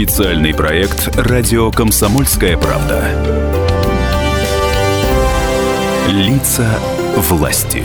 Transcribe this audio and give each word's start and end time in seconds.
Специальный 0.00 0.54
проект 0.54 1.14
«Радио 1.14 1.70
Комсомольская 1.70 2.56
правда». 2.56 3.04
Лица 6.08 6.66
власти. 7.30 7.84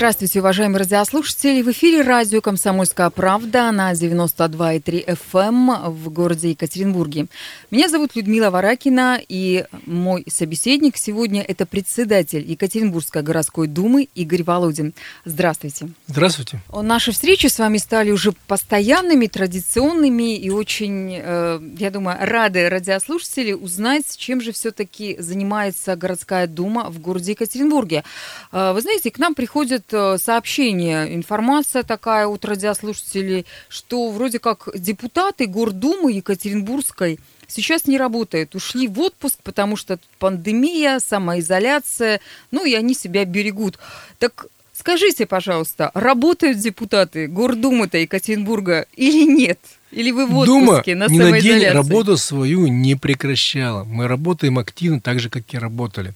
Здравствуйте, 0.00 0.40
уважаемые 0.40 0.78
радиослушатели. 0.78 1.60
В 1.60 1.70
эфире 1.72 2.00
радио 2.00 2.40
«Комсомольская 2.40 3.10
правда» 3.10 3.70
на 3.70 3.92
92,3 3.92 5.04
FM 5.04 5.48
эм 5.50 5.92
в 5.92 6.08
городе 6.08 6.52
Екатеринбурге. 6.52 7.26
Меня 7.70 7.90
зовут 7.90 8.16
Людмила 8.16 8.48
Варакина, 8.48 9.20
и 9.28 9.66
мой 9.84 10.24
собеседник 10.26 10.96
сегодня– 10.96 11.42
это 11.46 11.66
председатель 11.66 12.50
Екатеринбургской 12.50 13.20
городской 13.20 13.66
думы 13.66 14.08
Игорь 14.14 14.42
Володин. 14.42 14.94
Здравствуйте. 15.26 15.90
Здравствуйте. 16.06 16.62
Наши 16.72 17.12
встречи 17.12 17.48
с 17.48 17.58
вами 17.58 17.76
стали 17.76 18.10
уже 18.10 18.32
постоянными, 18.32 19.26
традиционными, 19.26 20.34
и 20.34 20.48
очень, 20.48 21.14
э, 21.22 21.60
я 21.78 21.90
думаю, 21.90 22.16
рады 22.22 22.70
радиослушатели 22.70 23.52
узнать, 23.52 24.16
чем 24.16 24.40
же 24.40 24.52
все-таки 24.52 25.16
занимается 25.18 25.94
городская 25.94 26.46
дума 26.46 26.88
в 26.88 27.00
городе 27.00 27.32
Екатеринбурге. 27.32 28.02
Э, 28.50 28.72
вы 28.72 28.80
знаете, 28.80 29.10
к 29.10 29.18
нам 29.18 29.34
приходят 29.34 29.89
сообщение, 29.90 31.14
информация 31.14 31.82
такая 31.82 32.26
от 32.26 32.44
радиослушателей, 32.44 33.46
что 33.68 34.10
вроде 34.10 34.38
как 34.38 34.68
депутаты 34.74 35.46
Гордумы 35.46 36.12
Екатеринбургской 36.12 37.18
сейчас 37.46 37.86
не 37.86 37.98
работают, 37.98 38.54
ушли 38.54 38.88
в 38.88 38.98
отпуск, 39.00 39.38
потому 39.42 39.76
что 39.76 39.98
пандемия, 40.18 40.98
самоизоляция, 40.98 42.20
ну 42.50 42.64
и 42.64 42.74
они 42.74 42.94
себя 42.94 43.24
берегут. 43.24 43.78
Так 44.18 44.46
скажите, 44.72 45.26
пожалуйста, 45.26 45.90
работают 45.94 46.58
депутаты 46.58 47.26
Гордумы-то 47.26 47.98
Екатеринбурга 47.98 48.86
или 48.94 49.24
нет? 49.24 49.58
Или 49.92 50.12
вы 50.12 50.26
в 50.26 50.36
отпуске 50.36 50.94
Дума 50.94 51.08
на 51.08 51.12
ни 51.12 51.18
на 51.18 51.40
день 51.40 51.66
работу 51.68 52.16
свою 52.16 52.68
не 52.68 52.94
прекращала. 52.94 53.84
Мы 53.84 54.06
работаем 54.06 54.58
активно, 54.58 55.00
так 55.00 55.18
же, 55.18 55.30
как 55.30 55.52
и 55.52 55.58
работали. 55.58 56.14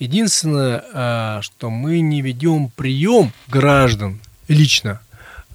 Единственное, 0.00 0.84
а, 0.92 1.42
что 1.42 1.70
мы 1.70 2.00
не 2.00 2.22
ведем 2.22 2.70
прием 2.74 3.32
граждан 3.48 4.18
лично. 4.48 5.00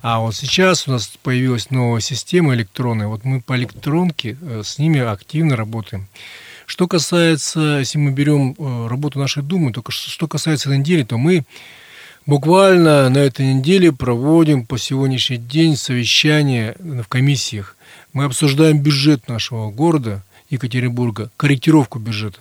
А 0.02 0.20
вот 0.20 0.36
сейчас 0.36 0.88
у 0.88 0.92
нас 0.92 1.12
появилась 1.22 1.70
новая 1.72 2.00
система 2.00 2.56
электронная. 2.56 3.08
Вот 3.08 3.26
мы 3.26 3.42
по 3.42 3.58
электронке 3.58 4.38
э, 4.42 4.62
с 4.64 4.80
ними 4.80 5.02
активно 5.02 5.58
работаем. 5.58 6.08
Что 6.66 6.88
касается, 6.88 7.80
если 7.80 7.98
мы 7.98 8.12
берем 8.12 8.56
э, 8.58 8.88
работу 8.88 9.20
нашей 9.20 9.44
Думы, 9.44 9.74
только 9.74 9.92
что 9.92 10.28
касается 10.30 10.70
недели, 10.70 11.04
то 11.04 11.18
мы 11.18 11.44
буквально 12.26 13.10
на 13.10 13.18
этой 13.18 13.54
неделе 13.54 13.92
проводим 13.92 14.66
по 14.66 14.78
сегодняшний 14.78 15.38
день 15.38 15.76
совещание 15.76 16.76
в 16.80 17.04
комиссиях. 17.08 17.76
Мы 18.14 18.26
обсуждаем 18.26 18.80
бюджет 18.80 19.28
нашего 19.28 19.72
города 19.72 20.24
Екатеринбурга, 20.50 21.30
корректировку 21.38 22.00
бюджета 22.00 22.40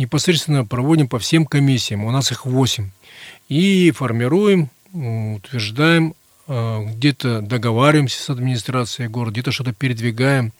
непосредственно 0.00 0.64
проводим 0.64 1.08
по 1.08 1.18
всем 1.18 1.46
комиссиям, 1.46 2.04
у 2.04 2.10
нас 2.10 2.32
их 2.32 2.46
8, 2.46 2.90
и 3.48 3.90
формируем, 3.92 4.70
утверждаем, 4.92 6.14
э, 6.48 6.84
где-то 6.94 7.42
договариваемся 7.42 8.22
с 8.22 8.30
администрацией 8.30 9.08
города, 9.08 9.32
где-то 9.32 9.52
что-то 9.52 9.72
передвигаем. 9.72 10.52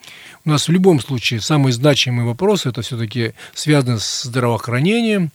У 0.44 0.50
нас 0.50 0.68
в 0.68 0.72
любом 0.72 1.00
случае 1.00 1.40
самые 1.40 1.72
значимые 1.72 2.26
вопросы 2.26 2.68
это 2.68 2.82
все-таки 2.82 3.32
связаны 3.54 3.98
с 3.98 4.22
здравоохранением 4.22 5.30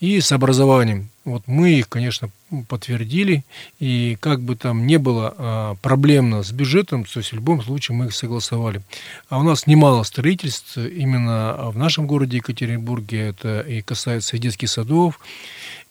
и 0.00 0.20
с 0.20 0.32
образованием. 0.32 1.11
Вот 1.24 1.44
мы 1.46 1.74
их, 1.74 1.88
конечно, 1.88 2.30
подтвердили, 2.68 3.44
и 3.78 4.16
как 4.20 4.40
бы 4.40 4.56
там 4.56 4.86
не 4.86 4.98
было 4.98 5.34
а, 5.36 5.74
проблемно 5.76 6.42
с 6.42 6.50
бюджетом, 6.50 7.04
то 7.04 7.20
есть 7.20 7.30
в 7.30 7.36
любом 7.36 7.62
случае 7.62 7.96
мы 7.96 8.06
их 8.06 8.14
согласовали. 8.14 8.82
А 9.28 9.38
у 9.38 9.42
нас 9.42 9.68
немало 9.68 10.02
строительств 10.02 10.76
именно 10.76 11.70
в 11.70 11.78
нашем 11.78 12.06
городе 12.08 12.38
Екатеринбурге, 12.38 13.28
это 13.28 13.60
и 13.60 13.82
касается 13.82 14.36
и 14.36 14.40
детских 14.40 14.68
садов, 14.68 15.20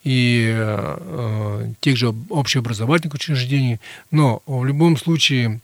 и 0.03 0.51
э, 0.53 1.73
тех 1.79 1.95
же 1.95 2.13
общеобразовательных 2.29 3.13
учреждений, 3.13 3.79
но 4.09 4.41
в 4.45 4.66
любом 4.66 4.97
случае 4.97 5.61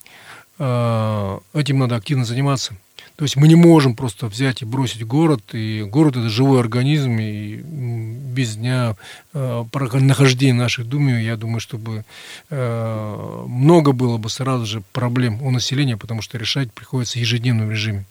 э, 0.59 1.39
этим 1.53 1.79
надо 1.79 1.97
активно 1.97 2.23
заниматься. 2.23 2.75
То 3.17 3.25
есть 3.25 3.35
мы 3.35 3.47
не 3.47 3.55
можем 3.55 3.95
просто 3.95 4.27
взять 4.27 4.61
и 4.61 4.65
бросить 4.65 5.03
город, 5.03 5.41
и 5.53 5.81
город 5.81 6.17
это 6.17 6.29
живой 6.29 6.59
организм, 6.59 7.17
и 7.19 7.55
без 7.55 8.57
дня 8.57 8.95
э, 9.33 9.63
нахождения 9.73 10.53
нашей 10.53 10.85
Думы, 10.85 11.23
я 11.23 11.35
думаю, 11.35 11.59
чтобы 11.59 12.05
э, 12.51 13.43
много 13.47 13.91
было 13.93 14.17
бы 14.17 14.29
сразу 14.29 14.67
же 14.67 14.83
проблем 14.93 15.41
у 15.41 15.49
населения, 15.49 15.97
потому 15.97 16.21
что 16.21 16.37
решать 16.37 16.71
приходится 16.71 17.17
в 17.17 17.21
ежедневном 17.21 17.71
режиме. 17.71 18.05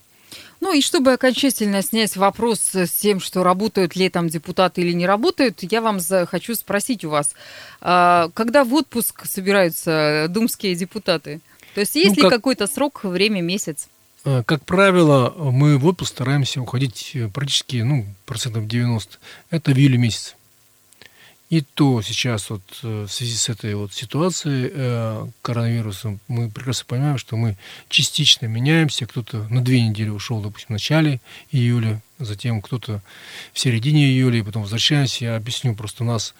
Ну 0.60 0.72
и 0.72 0.80
чтобы 0.80 1.12
окончательно 1.12 1.82
снять 1.82 2.16
вопрос 2.16 2.74
с 2.74 2.90
тем, 2.90 3.20
что 3.20 3.44
работают 3.44 3.94
ли 3.94 4.08
там 4.08 4.28
депутаты 4.28 4.80
или 4.80 4.92
не 4.92 5.06
работают, 5.06 5.62
я 5.62 5.80
вам 5.82 6.00
хочу 6.26 6.56
спросить 6.56 7.04
у 7.04 7.10
вас, 7.10 7.34
а, 7.80 8.30
когда 8.34 8.64
в 8.64 8.74
отпуск 8.74 9.26
собираются 9.26 10.26
думские 10.28 10.74
депутаты? 10.74 11.40
То 11.74 11.80
есть 11.80 11.94
есть 11.94 12.16
ну, 12.16 12.24
ли 12.24 12.30
какой-то 12.30 12.66
срок, 12.66 13.04
время, 13.04 13.40
месяц? 13.40 13.86
Э, 14.26 14.42
как 14.44 14.64
правило, 14.64 15.32
мы 15.38 15.78
в 15.78 15.87
отпуск 15.87 16.10
стараемся 16.10 16.60
уходить 16.60 17.12
э, 17.14 17.28
практически, 17.28 17.76
ну, 17.76 18.06
процентов 18.26 18.66
90. 18.66 19.19
Это 19.50 19.70
в 19.70 19.78
июле 19.78 19.98
месяц. 19.98 20.34
И 21.48 21.60
то 21.60 22.03
сейчас 22.03 22.50
вот 22.50 22.62
э, 22.82 23.04
в 23.04 23.09
связи 23.09 23.36
с 23.36 23.48
этой 23.48 23.76
вот 23.76 23.94
ситуацией 23.94 24.69
э, 24.72 25.26
коронавирусом 25.42 26.19
мы 26.26 26.50
прекрасно 26.50 26.86
понимаем, 26.88 27.19
что 27.19 27.36
мы 27.36 27.56
частично 27.88 28.47
меняемся. 28.47 29.06
Кто-то 29.06 29.47
на 29.48 29.62
две 29.62 29.81
недели 29.81 30.09
ушел, 30.09 30.41
допустим, 30.41 30.69
в 30.69 30.70
начале 30.70 31.20
июля, 31.53 32.03
затем 32.19 32.60
кто-то 32.62 33.00
в 33.53 33.59
середине 33.60 34.09
июля, 34.09 34.41
и 34.41 34.42
потом 34.42 34.62
возвращаемся. 34.62 35.25
Я 35.25 35.36
объясню, 35.36 35.76
просто 35.76 36.03
у 36.03 36.06
нас 36.06 36.34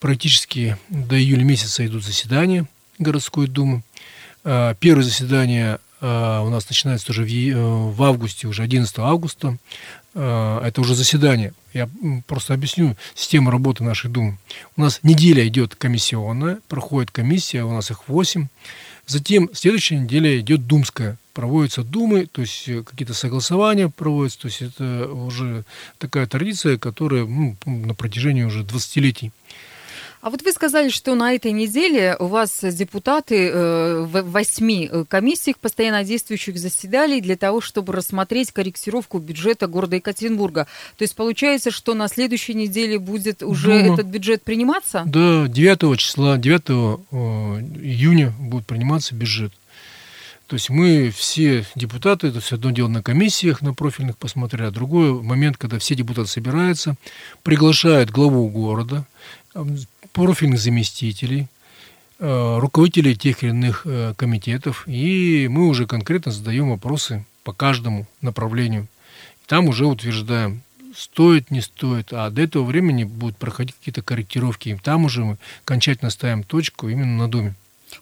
практически 0.00 0.76
до 0.90 1.18
июля 1.18 1.44
месяца 1.44 1.86
идут 1.86 2.04
заседания 2.04 2.68
городской 2.98 3.46
думы. 3.46 3.82
Первое 4.42 5.04
заседание 5.04 5.78
у 6.06 6.48
нас 6.48 6.68
начинается 6.68 7.06
тоже 7.06 7.24
в, 7.24 7.28
э, 7.28 7.54
в 7.54 8.02
августе, 8.02 8.48
уже 8.48 8.62
11 8.62 8.98
августа. 8.98 9.56
Э, 10.14 10.60
это 10.64 10.80
уже 10.80 10.94
заседание. 10.94 11.54
Я 11.72 11.88
просто 12.26 12.54
объясню 12.54 12.96
систему 13.14 13.50
работы 13.50 13.84
нашей 13.84 14.10
Думы. 14.10 14.38
У 14.76 14.80
нас 14.80 15.00
неделя 15.04 15.46
идет 15.46 15.76
комиссионная, 15.76 16.58
проходит 16.68 17.12
комиссия, 17.12 17.62
у 17.62 17.72
нас 17.72 17.90
их 17.90 18.08
8. 18.08 18.48
Затем 19.06 19.50
следующая 19.52 19.98
неделя 19.98 20.38
идет 20.40 20.66
думская. 20.66 21.18
Проводятся 21.34 21.82
думы, 21.82 22.26
то 22.26 22.42
есть 22.42 22.64
какие-то 22.84 23.14
согласования 23.14 23.88
проводятся. 23.88 24.40
То 24.40 24.48
есть 24.48 24.62
это 24.62 25.08
уже 25.08 25.64
такая 25.98 26.26
традиция, 26.26 26.78
которая 26.78 27.24
ну, 27.24 27.56
на 27.64 27.94
протяжении 27.94 28.42
уже 28.42 28.62
20-летий. 28.64 29.32
А 30.22 30.30
вот 30.30 30.42
вы 30.42 30.52
сказали, 30.52 30.88
что 30.88 31.16
на 31.16 31.34
этой 31.34 31.50
неделе 31.50 32.16
у 32.20 32.26
вас 32.26 32.60
депутаты 32.62 33.48
э, 33.48 34.02
в 34.02 34.22
восьми 34.30 34.88
э, 34.90 35.04
комиссиях 35.08 35.58
постоянно 35.58 36.04
действующих 36.04 36.58
заседали 36.58 37.18
для 37.18 37.36
того, 37.36 37.60
чтобы 37.60 37.92
рассмотреть 37.92 38.52
корректировку 38.52 39.18
бюджета 39.18 39.66
города 39.66 39.96
Екатеринбурга. 39.96 40.68
То 40.96 41.02
есть 41.02 41.16
получается, 41.16 41.72
что 41.72 41.94
на 41.94 42.06
следующей 42.06 42.54
неделе 42.54 43.00
будет 43.00 43.42
уже 43.42 43.82
Дума. 43.82 43.94
этот 43.94 44.06
бюджет 44.06 44.44
приниматься? 44.44 45.02
Да, 45.06 45.48
9 45.48 45.98
числа, 45.98 46.38
9 46.38 46.62
э, 46.68 46.72
июня 47.82 48.32
будет 48.38 48.64
приниматься 48.64 49.16
бюджет. 49.16 49.52
То 50.46 50.56
есть 50.56 50.68
мы 50.68 51.10
все 51.10 51.64
депутаты, 51.74 52.28
это 52.28 52.40
все 52.40 52.56
одно 52.56 52.70
дело 52.72 52.88
на 52.88 53.02
комиссиях, 53.02 53.62
на 53.62 53.72
профильных 53.72 54.18
посмотрели, 54.18 54.66
а 54.66 54.70
другой 54.70 55.22
момент, 55.22 55.56
когда 55.56 55.78
все 55.78 55.94
депутаты 55.94 56.28
собираются, 56.28 56.94
приглашают 57.42 58.10
главу 58.10 58.48
города, 58.50 59.06
профильных 60.12 60.60
заместителей, 60.60 61.48
э, 62.18 62.58
руководителей 62.58 63.16
тех 63.16 63.42
или 63.42 63.50
иных 63.50 63.82
э, 63.84 64.14
комитетов, 64.16 64.84
и 64.86 65.48
мы 65.50 65.68
уже 65.68 65.86
конкретно 65.86 66.32
задаем 66.32 66.70
вопросы 66.70 67.24
по 67.44 67.52
каждому 67.52 68.06
направлению. 68.20 68.86
Там 69.46 69.68
уже 69.68 69.86
утверждаем, 69.86 70.62
стоит, 70.96 71.50
не 71.50 71.60
стоит, 71.60 72.12
а 72.12 72.30
до 72.30 72.42
этого 72.42 72.64
времени 72.64 73.04
будут 73.04 73.36
проходить 73.36 73.74
какие-то 73.76 74.02
корректировки, 74.02 74.70
и 74.70 74.76
там 74.76 75.04
уже 75.04 75.24
мы 75.24 75.38
окончательно 75.64 76.10
ставим 76.10 76.42
точку 76.42 76.88
именно 76.88 77.16
на 77.16 77.28
Думе. 77.28 77.54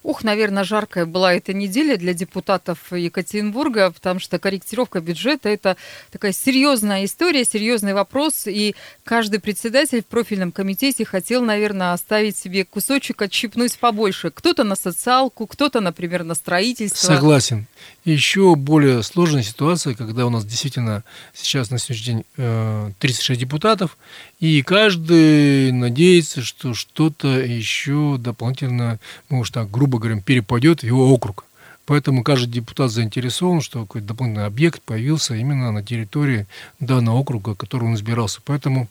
Ух, 0.03 0.25
наверное, 0.25 0.65
жаркая 0.65 1.07
была 1.07 1.35
эта 1.35 1.53
неделя 1.53 1.97
для 1.97 2.15
депутатов 2.15 2.93
Екатеринбурга, 2.93 3.91
потому 3.91 4.21
что 4.21 4.39
корректировка 4.39 5.01
бюджета– 5.01 5.49
это 5.51 5.77
такая 6.11 6.33
серьезная 6.33 7.05
история, 7.05 7.45
серьезный 7.45 7.95
вопрос, 7.95 8.47
и 8.47 8.75
каждый 9.05 9.41
председатель 9.41 10.03
в 10.03 10.07
профильном 10.07 10.53
комитете 10.53 11.05
хотел, 11.05 11.43
наверное, 11.43 11.93
оставить 11.93 12.37
себе 12.37 12.65
кусочек, 12.65 13.23
отщипнуть 13.23 13.79
побольше. 13.79 14.31
Кто-то 14.31 14.65
на 14.65 14.77
социалку, 14.77 15.47
кто-то, 15.47 15.81
например, 15.81 16.25
на 16.25 16.35
строительство. 16.35 17.07
Согласен. 17.07 17.67
Еще 18.05 18.55
более 18.57 19.03
сложная 19.03 19.43
ситуация, 19.43 19.95
когда 19.95 20.27
у 20.27 20.31
нас 20.31 20.45
действительно 20.45 21.05
сейчас 21.35 21.71
на 21.71 21.79
сегодняшний 21.79 22.25
день 22.37 22.95
36 22.99 23.31
э, 23.31 23.37
депутатов, 23.37 23.97
и 24.41 24.63
каждый 24.63 25.71
надеется, 25.71 26.43
что 26.43 26.73
что-то 26.73 27.29
еще 27.29 28.17
дополнительно, 28.19 28.99
ну 29.29 29.41
уж 29.41 29.51
так 29.51 29.71
грубо 29.71 29.99
говоря, 29.99 30.21
перепадет 30.21 30.81
в 30.81 30.87
его 30.87 31.13
округ. 31.13 31.45
Поэтому 31.85 32.23
каждый 32.23 32.51
депутат 32.51 32.91
заинтересован, 32.91 33.61
что 33.61 33.83
какой-то 33.83 34.09
дополнительный 34.09 34.47
объект 34.47 34.81
появился 34.83 35.35
именно 35.35 35.73
на 35.73 35.83
территории 35.83 36.47
данного 36.79 37.17
округа, 37.17 37.55
который 37.55 37.85
он 37.85 37.95
избирался. 37.97 38.41
Поэтому 38.45 38.89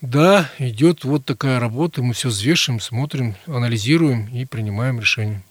да, 0.00 0.50
идет 0.58 1.04
вот 1.04 1.24
такая 1.24 1.60
работа, 1.60 2.02
мы 2.02 2.14
все 2.14 2.28
взвешиваем, 2.28 2.80
смотрим, 2.80 3.34
анализируем 3.46 4.26
и 4.28 4.44
принимаем 4.44 5.00
решение. 5.00 5.42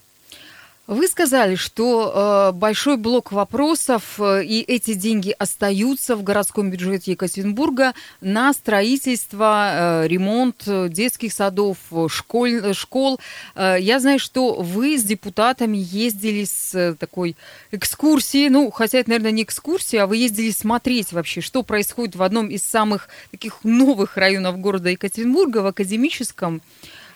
Вы 0.87 1.09
сказали, 1.09 1.55
что 1.55 2.13
э, 2.53 2.57
большой 2.57 2.95
блок 2.95 3.33
вопросов, 3.33 4.21
э, 4.21 4.45
и 4.45 4.61
эти 4.61 4.93
деньги 4.93 5.35
остаются 5.37 6.15
в 6.15 6.23
городском 6.23 6.71
бюджете 6.71 7.11
Екатеринбурга 7.11 7.93
на 8.21 8.53
строительство, 8.53 10.03
э, 10.05 10.07
ремонт 10.07 10.63
детских 10.65 11.33
садов, 11.33 11.77
школь, 12.07 12.73
школ. 12.73 13.19
Э, 13.53 13.75
я 13.77 13.99
знаю, 13.99 14.17
что 14.17 14.53
вы 14.53 14.97
с 14.97 15.03
депутатами 15.03 15.75
ездили 15.77 16.45
с 16.45 16.73
э, 16.73 16.95
такой 16.95 17.35
экскурсией, 17.73 18.47
ну, 18.47 18.71
хотя 18.71 18.99
это, 18.99 19.09
наверное, 19.09 19.31
не 19.31 19.43
экскурсия, 19.43 20.03
а 20.03 20.07
вы 20.07 20.15
ездили 20.15 20.51
смотреть 20.51 21.11
вообще, 21.11 21.41
что 21.41 21.63
происходит 21.63 22.15
в 22.15 22.23
одном 22.23 22.47
из 22.47 22.63
самых 22.63 23.09
таких 23.31 23.65
новых 23.65 24.15
районов 24.15 24.57
города 24.59 24.87
Екатеринбурга, 24.87 25.57
в 25.57 25.65
академическом. 25.65 26.61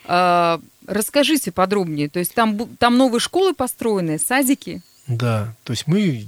Э, 0.08 0.60
Расскажите 0.88 1.52
подробнее. 1.52 2.10
То 2.10 2.20
есть 2.20 2.34
там, 2.34 2.58
там 2.78 2.98
новые 2.98 3.20
школы 3.20 3.54
построены, 3.54 4.20
садики? 4.20 4.82
Да, 5.08 5.54
то 5.64 5.72
есть 5.72 5.88
мы, 5.88 6.26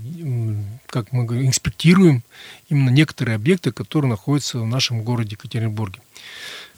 как 0.88 1.12
мы 1.12 1.26
говорим, 1.26 1.48
инспектируем 1.48 2.24
именно 2.70 2.90
некоторые 2.90 3.36
объекты, 3.36 3.72
которые 3.72 4.10
находятся 4.10 4.60
в 4.60 4.66
нашем 4.66 5.04
городе 5.04 5.32
Екатеринбурге. 5.32 6.00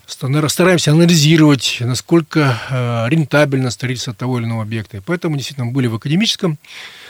Стараемся 0.05 0.91
анализировать, 0.91 1.77
насколько 1.79 2.59
э, 2.69 3.09
рентабельно 3.09 3.71
строительство 3.71 4.13
того 4.13 4.37
или 4.37 4.45
иного 4.45 4.61
объекта. 4.61 5.01
Поэтому 5.03 5.35
действительно 5.35 5.71
были 5.71 5.87
в 5.87 5.95
академическом. 5.95 6.59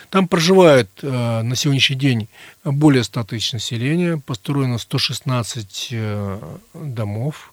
Там 0.09 0.29
проживает 0.29 0.89
э, 1.01 1.41
на 1.41 1.55
сегодняшний 1.57 1.97
день 1.97 2.29
более 2.63 3.03
100 3.03 3.23
тысяч 3.25 3.51
населения, 3.51 4.21
построено 4.25 4.77
116 4.77 5.89
э, 5.91 6.39
домов. 6.73 7.51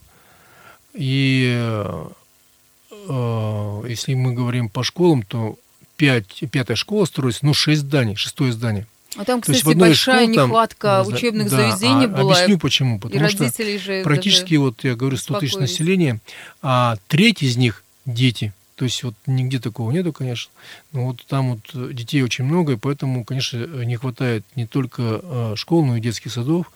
И 0.94 1.58
если 3.88 4.14
мы 4.14 4.32
говорим 4.32 4.68
по 4.68 4.82
школам, 4.82 5.22
то 5.22 5.56
5, 5.96 6.44
пятая 6.50 6.76
школа 6.76 7.04
строится, 7.04 7.44
ну, 7.46 7.54
6 7.54 7.80
зданий, 7.80 8.16
шестое 8.16 8.52
здание. 8.52 8.86
А 9.16 9.24
там, 9.24 9.40
кстати, 9.40 9.62
большая 9.74 10.24
школ, 10.24 10.46
нехватка 10.46 11.04
там, 11.04 11.14
учебных 11.14 11.50
да, 11.50 11.56
заведений 11.56 12.06
а, 12.06 12.08
была. 12.08 12.32
Объясню 12.32 12.58
почему. 12.58 12.98
Потому 12.98 13.28
что 13.28 13.44
же 13.78 14.02
практически, 14.02 14.54
вот 14.54 14.84
я 14.84 14.94
говорю, 14.94 15.16
100 15.16 15.40
тысяч 15.40 15.56
населения, 15.56 16.20
а 16.62 16.96
треть 17.08 17.42
из 17.42 17.56
них 17.56 17.84
дети. 18.06 18.52
То 18.76 18.86
есть 18.86 19.02
вот 19.04 19.14
нигде 19.26 19.58
такого 19.58 19.90
нету, 19.92 20.12
конечно. 20.12 20.50
Но 20.92 21.06
вот 21.06 21.24
там 21.26 21.54
вот 21.54 21.94
детей 21.94 22.22
очень 22.22 22.44
много, 22.44 22.72
и 22.72 22.76
поэтому, 22.76 23.24
конечно, 23.24 23.58
не 23.84 23.96
хватает 23.96 24.44
не 24.56 24.66
только 24.66 25.20
э, 25.22 25.52
школ, 25.56 25.84
но 25.84 25.96
и 25.98 26.00
детских 26.00 26.32
садов. 26.32 26.72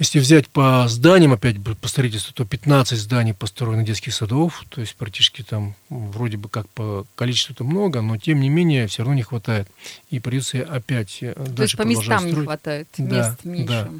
Если 0.00 0.18
взять 0.18 0.48
по 0.48 0.88
зданиям, 0.88 1.34
опять 1.34 1.56
по 1.78 1.86
строительству, 1.86 2.32
то 2.32 2.46
15 2.46 2.98
зданий 2.98 3.34
построено 3.34 3.82
детских 3.82 4.14
садов, 4.14 4.64
то 4.70 4.80
есть 4.80 4.96
практически 4.96 5.42
там 5.42 5.74
вроде 5.90 6.38
бы 6.38 6.48
как 6.48 6.66
по 6.70 7.06
количеству-то 7.16 7.64
много, 7.64 8.00
но 8.00 8.16
тем 8.16 8.40
не 8.40 8.48
менее 8.48 8.86
все 8.86 9.02
равно 9.02 9.14
не 9.14 9.22
хватает. 9.22 9.68
И 10.08 10.18
придется 10.18 10.62
опять 10.62 11.18
э, 11.20 11.34
то 11.34 11.44
дальше 11.50 11.62
есть 11.62 11.76
по 11.76 11.82
местам 11.82 12.20
строить. 12.20 12.36
не 12.38 12.44
хватает, 12.44 12.88
да, 12.96 13.16
мест 13.16 13.44
меньше. 13.44 13.66
Да. 13.66 13.90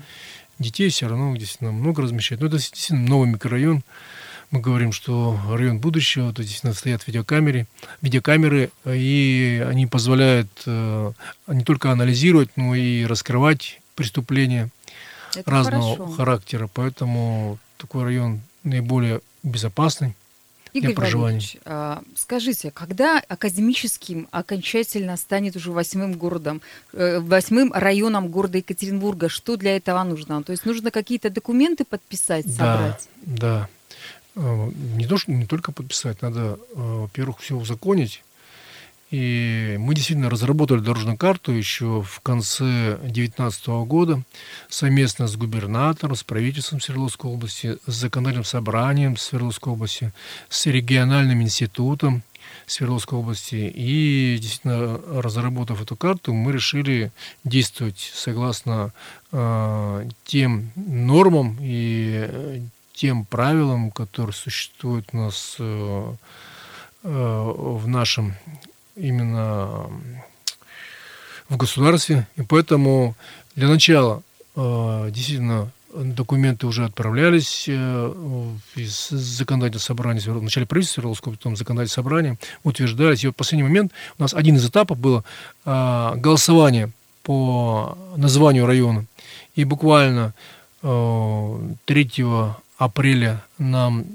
Детей 0.58 0.88
все 0.88 1.06
равно 1.06 1.36
действительно 1.36 1.70
много 1.70 2.00
размещать. 2.00 2.40
Но 2.40 2.46
это 2.46 2.56
действительно 2.56 3.06
новый 3.06 3.28
микрорайон. 3.28 3.82
Мы 4.52 4.60
говорим, 4.60 4.92
что 4.92 5.38
район 5.50 5.80
будущего, 5.80 6.32
то 6.32 6.40
действительно 6.40 6.72
стоят 6.72 7.06
видеокамеры, 7.06 7.66
видеокамеры, 8.00 8.70
и 8.86 9.62
они 9.68 9.86
позволяют 9.86 10.48
э, 10.64 11.12
не 11.48 11.62
только 11.62 11.92
анализировать, 11.92 12.48
но 12.56 12.74
и 12.74 13.04
раскрывать 13.04 13.82
преступления 13.96 14.70
это 15.34 15.50
разного 15.50 15.96
хорошо. 15.96 16.12
характера, 16.12 16.70
поэтому 16.72 17.58
такой 17.76 18.04
район 18.04 18.40
наиболее 18.62 19.20
безопасный 19.42 20.14
Игорь 20.72 20.90
для 20.90 20.96
проживания. 20.96 21.60
А, 21.64 22.02
скажите, 22.14 22.70
когда 22.70 23.20
академическим 23.28 24.28
окончательно 24.30 25.16
станет 25.16 25.56
уже 25.56 25.72
восьмым 25.72 26.14
городом, 26.14 26.60
э, 26.92 27.18
восьмым 27.18 27.72
районом 27.72 28.28
города 28.28 28.58
Екатеринбурга, 28.58 29.28
что 29.28 29.56
для 29.56 29.76
этого 29.76 30.02
нужно? 30.04 30.42
То 30.42 30.52
есть 30.52 30.64
нужно 30.64 30.90
какие-то 30.90 31.30
документы 31.30 31.84
подписать, 31.84 32.46
собрать? 32.46 33.08
Да, 33.22 33.36
да. 33.40 33.68
Э, 34.36 34.70
не, 34.96 35.06
то, 35.06 35.16
что, 35.18 35.32
не 35.32 35.46
только 35.46 35.72
подписать, 35.72 36.22
надо, 36.22 36.40
э, 36.40 36.56
во-первых, 36.74 37.40
все 37.40 37.56
узаконить, 37.56 38.22
и 39.10 39.76
мы 39.80 39.94
действительно 39.94 40.30
разработали 40.30 40.78
дорожную 40.78 41.16
карту 41.16 41.50
еще 41.50 42.02
в 42.02 42.20
конце 42.20 42.96
2019 43.02 43.66
года 43.86 44.22
совместно 44.68 45.26
с 45.26 45.36
губернатором, 45.36 46.14
с 46.14 46.22
правительством 46.22 46.80
Свердловской 46.80 47.30
области, 47.30 47.76
с 47.86 47.92
законодательным 47.92 48.44
собранием 48.44 49.16
Свердловской 49.16 49.72
области, 49.72 50.12
с 50.48 50.66
региональным 50.66 51.42
институтом 51.42 52.22
Свердловской 52.66 53.18
области. 53.18 53.72
И 53.74 54.38
действительно, 54.40 55.00
разработав 55.20 55.82
эту 55.82 55.96
карту, 55.96 56.32
мы 56.32 56.52
решили 56.52 57.10
действовать 57.42 58.12
согласно 58.14 58.92
э, 59.32 60.08
тем 60.24 60.70
нормам 60.76 61.58
и 61.60 62.62
тем 62.92 63.24
правилам, 63.24 63.90
которые 63.90 64.34
существуют 64.34 65.08
у 65.12 65.16
нас 65.16 65.56
э, 65.58 66.14
э 67.02 67.52
в 67.82 67.88
нашем 67.88 68.34
именно 69.00 69.86
в 71.48 71.56
государстве. 71.56 72.26
И 72.36 72.42
поэтому 72.42 73.14
для 73.56 73.68
начала 73.68 74.22
э, 74.56 75.10
действительно 75.10 75.70
документы 75.92 76.66
уже 76.66 76.84
отправлялись 76.84 77.64
э, 77.66 78.12
из 78.76 79.08
законодательного 79.08 79.82
собрания, 79.82 80.20
вначале 80.26 80.66
правительства 80.66 81.00
Свердловского, 81.00 81.32
потом 81.32 81.56
законодательное 81.56 81.94
собрание, 81.94 82.38
утверждались. 82.62 83.24
И 83.24 83.26
вот 83.26 83.34
в 83.34 83.38
последний 83.38 83.64
момент 83.64 83.92
у 84.18 84.22
нас 84.22 84.32
один 84.32 84.56
из 84.56 84.66
этапов 84.66 84.98
было 84.98 85.24
э, 85.64 86.12
голосование 86.16 86.90
по 87.22 87.98
названию 88.16 88.66
района. 88.66 89.04
И 89.56 89.64
буквально 89.64 90.32
3 90.80 91.76
апреля 92.78 93.44
нам 93.58 94.06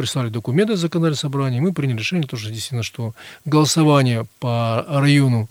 прислали 0.00 0.30
документы 0.30 0.72
из 0.72 0.78
законодательного 0.78 1.20
собрания, 1.20 1.60
мы 1.60 1.72
приняли 1.72 1.98
решение, 1.98 2.26
тоже 2.26 2.48
действительно, 2.48 2.82
что 2.82 3.14
голосование 3.44 4.26
по 4.38 4.84
району 4.88 5.48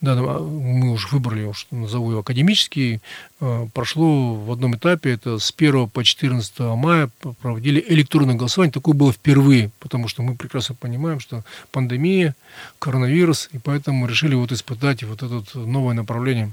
да, 0.00 0.14
мы 0.14 0.92
уже 0.92 1.08
выбрали, 1.08 1.50
что 1.52 1.74
назову 1.74 2.10
его 2.10 2.20
академический, 2.20 3.00
э, 3.40 3.66
прошло 3.74 4.34
в 4.34 4.52
одном 4.52 4.76
этапе, 4.76 5.10
это 5.10 5.38
с 5.38 5.50
1 5.50 5.88
по 5.88 6.04
14 6.04 6.76
мая 6.76 7.10
проводили 7.40 7.84
электронное 7.88 8.36
голосование. 8.36 8.72
Такое 8.72 8.94
было 8.94 9.12
впервые, 9.12 9.70
потому 9.80 10.06
что 10.06 10.22
мы 10.22 10.36
прекрасно 10.36 10.76
понимаем, 10.76 11.18
что 11.18 11.42
пандемия, 11.72 12.36
коронавирус, 12.78 13.48
и 13.52 13.58
поэтому 13.58 14.06
решили 14.06 14.36
вот 14.36 14.52
испытать 14.52 15.02
вот 15.02 15.22
это 15.24 15.58
новое 15.58 15.94
направление. 15.94 16.52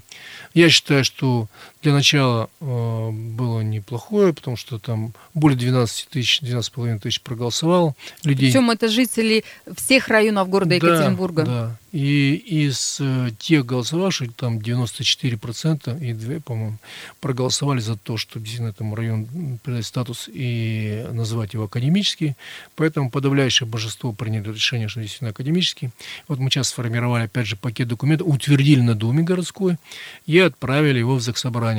Я 0.55 0.69
считаю, 0.69 1.03
что 1.03 1.48
для 1.86 1.94
начала 1.94 2.50
э, 2.62 3.10
было 3.12 3.62
неплохое, 3.62 4.34
потому 4.34 4.58
что 4.58 4.80
там 4.80 5.13
более 5.36 5.58
12 5.58 6.08
тысяч, 6.10 6.42
12,5 6.42 7.00
тысяч 7.00 7.22
проголосовало 7.22 7.96
людей. 8.24 8.50
Причем 8.50 8.72
это 8.72 8.88
жители 8.88 9.44
всех 9.75 10.08
районов 10.08 10.50
города 10.50 10.74
Екатеринбурга. 10.74 11.44
Да, 11.44 11.51
да. 11.51 11.77
И 11.92 12.34
из 12.36 12.98
э, 13.00 13.30
тех 13.38 13.65
голосовавших, 13.65 14.34
там 14.34 14.58
94% 14.58 16.04
и 16.04 16.13
2, 16.13 16.39
по-моему, 16.39 16.77
проголосовали 17.22 17.80
за 17.80 17.96
то, 17.96 18.18
что 18.18 18.39
действительно 18.39 18.70
этому 18.70 18.96
району 18.96 19.27
придать 19.63 19.86
статус 19.86 20.27
и 20.27 21.06
называть 21.13 21.54
его 21.54 21.65
академический. 21.65 22.36
Поэтому 22.75 23.12
подавляющее 23.12 23.68
большинство 23.68 24.12
приняли 24.12 24.51
решение, 24.51 24.88
что 24.88 25.01
действительно 25.01 25.30
академический. 25.30 25.92
Вот 26.27 26.39
мы 26.39 26.50
сейчас 26.50 26.70
сформировали, 26.70 27.25
опять 27.25 27.46
же, 27.46 27.56
пакет 27.56 27.88
документов, 27.88 28.27
утвердили 28.27 28.82
на 28.82 28.96
Думе 28.96 29.24
городской 29.24 29.77
и 30.25 30.39
отправили 30.39 31.00
его 31.00 31.15
в 31.15 31.22
Заксобрание. 31.22 31.75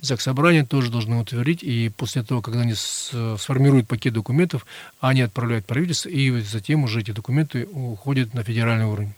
Заксобрание 0.00 0.64
тоже 0.64 0.90
должны 0.90 1.16
утвердить, 1.16 1.62
и 1.62 1.88
после 1.88 2.22
того, 2.22 2.40
когда 2.40 2.60
они 2.60 2.74
сформируют 2.74 3.88
пакет 3.88 4.12
документов, 4.12 4.64
они 5.00 5.22
отправляют 5.22 5.66
правительство, 5.66 6.08
и 6.08 6.40
затем 6.40 6.84
уже 6.84 7.00
эти 7.00 7.10
документы 7.10 7.66
уходят 7.66 8.32
на 8.32 8.44
федеральный 8.44 8.86
уровень. 8.86 9.14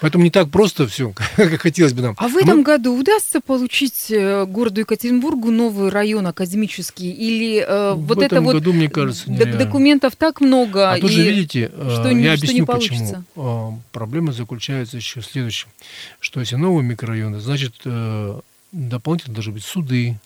Поэтому 0.00 0.24
не 0.24 0.30
так 0.30 0.48
просто 0.50 0.86
все, 0.86 1.12
как 1.36 1.60
хотелось 1.60 1.92
бы 1.92 2.02
нам. 2.02 2.14
А 2.18 2.28
в 2.28 2.36
этом 2.36 2.58
Мы... 2.58 2.62
году 2.62 2.96
удастся 2.96 3.40
получить 3.40 4.10
э, 4.10 4.44
городу 4.46 4.80
Екатеринбургу 4.80 5.50
новый 5.50 5.90
район 5.90 6.26
академический? 6.26 7.10
Или 7.10 7.64
э, 7.66 7.94
в 7.94 8.06
вот 8.06 8.22
этом 8.22 8.48
это 8.48 8.58
году, 8.58 8.72
мне 8.72 8.88
кажется, 8.88 9.30
нереально. 9.30 9.58
документов 9.58 10.16
так 10.16 10.40
много? 10.40 10.92
А 10.92 11.00
тоже, 11.00 11.22
видите, 11.22 11.70
э, 11.72 11.90
что, 11.90 12.10
я 12.10 12.32
объясню, 12.32 12.48
что 12.48 12.54
не 12.54 12.62
получится. 12.62 13.24
почему. 13.34 13.76
Э, 13.76 13.92
проблема 13.92 14.32
заключается 14.32 14.96
еще 14.96 15.20
в 15.20 15.26
следующем. 15.26 15.68
Что 16.20 16.40
если 16.40 16.56
новые 16.56 16.84
микрорайоны, 16.84 17.40
значит, 17.40 17.74
дополнительно 18.72 19.34
должны 19.34 19.52
быть 19.52 19.64
суды, 19.64 20.18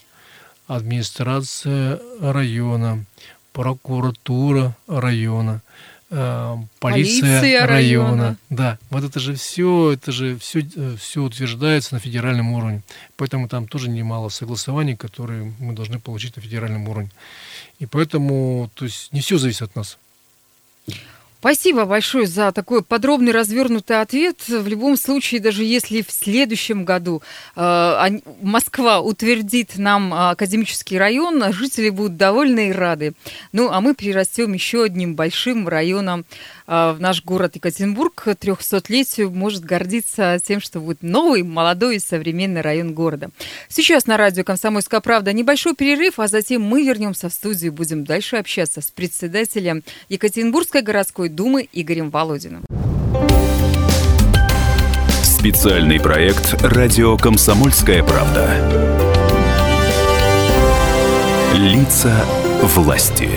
администрация 0.67 2.01
района, 2.21 3.05
прокуратура 3.53 4.77
района– 4.87 5.63
э, 6.13 6.57
полиция, 6.79 7.41
Полиция 7.41 7.67
района. 7.67 8.09
района. 8.11 8.37
Да, 8.51 8.79
вот 8.91 9.05
это 9.05 9.19
же 9.19 9.35
все, 9.35 9.93
это 9.93 10.13
же 10.13 10.39
все, 10.39 10.67
все 10.99 11.23
утверждается 11.23 11.95
на 11.95 12.01
федеральном 12.01 12.53
уровне. 12.53 12.83
Поэтому 13.17 13.49
там 13.49 13.67
тоже 13.67 13.89
немало 13.89 14.29
согласований, 14.29 14.97
которые 14.97 15.53
мы 15.59 15.73
должны 15.73 15.99
получить 15.99 16.37
на 16.37 16.43
федеральном 16.43 16.89
уровне. 16.89 17.11
И 17.79 17.87
поэтому, 17.87 18.71
то 18.75 18.85
есть 18.85 19.13
не 19.13 19.21
все 19.21 19.39
зависит 19.39 19.63
от 19.63 19.77
нас. 19.77 19.99
Спасибо 21.43 21.87
большое 21.87 22.29
за 22.29 22.53
такой 22.53 22.85
подробный 22.85 23.33
развернутый 23.33 24.01
ответ. 24.01 24.47
В 24.47 24.69
любом 24.69 24.97
случае, 24.97 25.41
даже 25.41 25.65
если 25.65 26.01
в 26.01 26.13
следующем 26.13 26.85
году 26.85 27.21
э, 27.57 28.11
Москва 28.41 29.01
утвердит 29.01 29.77
нам 29.77 30.15
э, 30.15 30.31
академический 30.31 30.97
район, 30.97 31.53
жители 31.53 31.89
будут 31.89 32.17
довольны 32.17 32.69
и 32.69 32.73
рады. 32.73 33.15
Ну, 33.51 33.73
а 33.73 33.81
мы 33.81 33.97
перерастем 33.97 34.53
еще 34.53 34.85
одним 34.85 35.17
большим 35.17 35.67
районом 35.67 36.27
в 36.67 36.97
наш 36.99 37.25
город 37.25 37.57
Екатеринбург. 37.57 38.15
К 38.15 38.29
300-летию 38.29 39.31
может 39.31 39.65
гордиться 39.65 40.39
тем, 40.43 40.61
что 40.61 40.81
будет 40.81 41.03
новый, 41.03 41.43
молодой 41.43 41.97
и 41.97 41.99
современный 41.99 42.61
район 42.61 42.95
города. 42.95 43.31
Сейчас 43.69 44.07
на 44.07 44.17
радио 44.17 44.45
«Комсомольская 44.45 45.01
правда» 45.01 45.33
небольшой 45.33 45.75
перерыв, 45.75 46.19
а 46.19 46.29
затем 46.29 46.63
мы 46.63 46.85
вернемся 46.85 47.29
в 47.29 47.33
студию 47.33 47.73
и 47.73 47.75
будем 47.75 48.05
дальше 48.05 48.37
общаться 48.37 48.81
с 48.81 48.91
председателем 48.91 49.83
Екатеринбургской 50.09 50.83
городской 50.83 51.29
думы 51.29 51.69
Игорем 51.73 52.11
Володиным. 52.11 52.65
Специальный 55.23 55.99
проект 55.99 56.55
«Радио 56.63 57.17
Комсомольская 57.17 58.05
правда». 58.05 58.49
Лица 61.55 62.25
власти. 62.63 63.29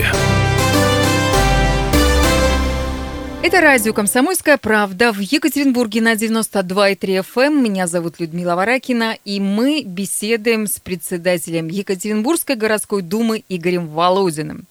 Это 3.46 3.60
радио 3.60 3.92
«Комсомольская 3.92 4.56
правда» 4.56 5.12
в 5.12 5.20
Екатеринбурге 5.20 6.00
на 6.00 6.14
92,3 6.14 6.98
FM. 6.98 7.46
Эм. 7.46 7.62
Меня 7.62 7.86
зовут 7.86 8.18
Людмила 8.18 8.56
Варакина, 8.56 9.16
и 9.24 9.38
мы 9.38 9.84
беседуем 9.84 10.66
с 10.66 10.80
председателем 10.80 11.68
Екатеринбургской 11.68 12.56
городской 12.56 13.02
думы 13.02 13.44
Игорем 13.48 13.86
Володиным. 13.86 14.66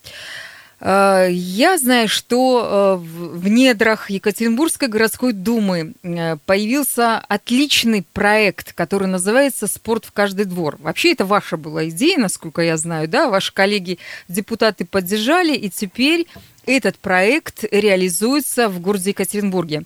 Э, 0.82 1.30
Я 1.32 1.78
знаю, 1.78 2.10
что 2.10 3.00
э, 3.00 3.06
в 3.06 3.48
недрах 3.48 4.10
Екатеринбургской 4.10 4.90
городской 4.90 5.32
думы 5.32 5.94
э, 6.04 6.36
появился 6.46 7.20
отличный 7.20 8.06
проект, 8.12 8.74
который 8.74 9.08
называется 9.08 9.68
«Спорт 9.68 10.04
в 10.04 10.12
каждый 10.12 10.44
двор». 10.44 10.76
Вообще, 10.80 11.14
это 11.14 11.24
ваша 11.24 11.56
была 11.56 11.88
идея, 11.88 12.18
насколько 12.18 12.62
я 12.62 12.76
знаю, 12.76 13.08
да? 13.08 13.30
Ваши 13.30 13.54
коллеги-депутаты 13.54 14.84
поддержали, 14.84 15.56
и 15.56 15.70
теперь 15.70 16.28
этот 16.66 16.98
проект 16.98 17.64
реализуется 17.72 18.70
в 18.70 18.80
городе 18.80 19.12
Екатеринбурге. 19.12 19.84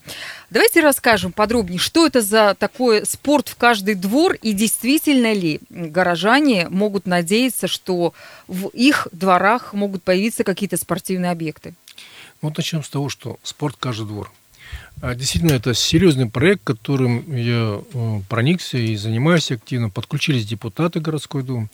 Давайте 0.50 0.82
расскажем 0.82 1.32
подробнее, 1.32 1.80
что 1.80 2.08
это 2.08 2.22
за 2.22 2.56
такой 2.58 3.06
спорт 3.06 3.50
в 3.50 3.56
каждый 3.56 3.96
двор 3.96 4.34
и 4.34 4.54
действительно 4.54 5.34
ли 5.34 5.60
горожане 5.70 6.68
могут 6.70 7.06
надеяться, 7.06 7.68
что 7.68 8.14
в 8.48 8.68
их 8.70 9.08
дворах 9.12 9.74
могут 9.74 10.04
появиться 10.04 10.44
какие-то 10.44 10.78
спортивные 10.78 11.32
объекты. 11.32 11.74
Вот 12.42 12.58
начнем 12.58 12.84
с 12.84 12.90
того, 12.90 13.10
что 13.10 13.38
спорт 13.44 13.76
каждый 13.80 14.08
двор. 14.08 14.32
А, 15.02 15.16
Действительно, 15.16 15.54
это 15.54 15.74
серьезный 15.74 16.30
проект, 16.30 16.64
которым 16.64 17.36
я 17.36 17.82
э, 17.82 18.20
проникся 18.28 18.78
и 18.78 18.96
занимаюсь 18.96 19.52
активно. 19.52 19.90
Подключились 19.90 20.46
депутаты 20.46 21.00
городской 21.00 21.44
думы. 21.44 21.70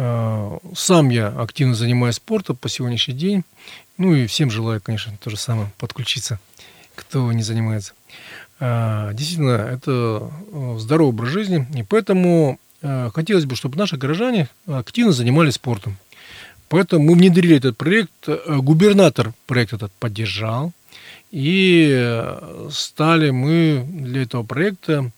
А, 0.00 0.58
Сам 0.76 1.08
я 1.08 1.26
активно 1.26 1.74
занимаюсь 1.74 2.16
спортом 2.16 2.56
по 2.56 2.68
сегодняшний 2.68 3.14
день. 3.14 3.42
Ну 3.96 4.14
и 4.14 4.28
всем 4.28 4.48
желаю, 4.48 4.80
конечно, 4.80 5.12
то 5.20 5.28
же 5.28 5.36
самое, 5.36 5.72
подключиться, 5.76 6.38
кто 6.94 7.32
не 7.32 7.42
занимается. 7.42 7.94
А, 8.60 9.12
Действительно, 9.12 9.56
это 9.56 10.30
э, 10.52 10.76
здоровый 10.78 11.08
образ 11.08 11.30
жизни, 11.30 11.66
и 11.74 11.82
поэтому 11.82 12.60
э, 12.80 13.10
хотелось 13.12 13.44
бы, 13.44 13.56
чтобы 13.56 13.76
наши 13.76 13.96
горожане 13.96 14.48
активно 14.68 15.10
занимались 15.10 15.54
спортом. 15.54 15.96
Поэтому 16.68 17.04
мы 17.04 17.14
внедрили 17.14 17.56
этот 17.56 17.76
проект. 17.76 18.12
Э, 18.28 18.38
Губернатор 18.58 19.32
проект 19.46 19.72
этот 19.72 19.90
поддержал. 19.98 20.72
И 21.32 21.90
э, 21.92 22.68
стали 22.70 23.30
мы 23.30 23.84
для 23.90 24.22
этого 24.22 24.44
проекта, 24.44 25.10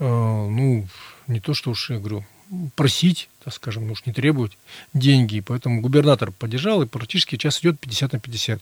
э, 0.00 0.04
ну, 0.04 0.88
не 1.28 1.38
то 1.38 1.54
что 1.54 1.70
уж, 1.70 1.90
я 1.90 1.98
говорю, 1.98 2.24
просить, 2.74 3.28
так 3.44 3.54
скажем, 3.54 3.86
ну 3.86 3.92
уж 3.92 4.06
не 4.06 4.12
требовать 4.12 4.56
деньги. 4.94 5.40
Поэтому 5.40 5.80
губернатор 5.80 6.32
поддержал, 6.32 6.82
и 6.82 6.86
практически 6.86 7.36
сейчас 7.36 7.60
идет 7.60 7.78
50 7.80 8.12
на 8.12 8.20
50. 8.20 8.60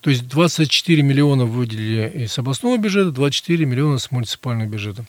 То 0.00 0.10
есть 0.10 0.28
24 0.28 1.02
миллиона 1.02 1.44
выделили 1.44 2.24
из 2.24 2.38
областного 2.38 2.76
бюджета, 2.78 3.10
24 3.10 3.64
миллиона 3.66 3.98
с 3.98 4.10
муниципального 4.10 4.68
бюджета. 4.68 5.04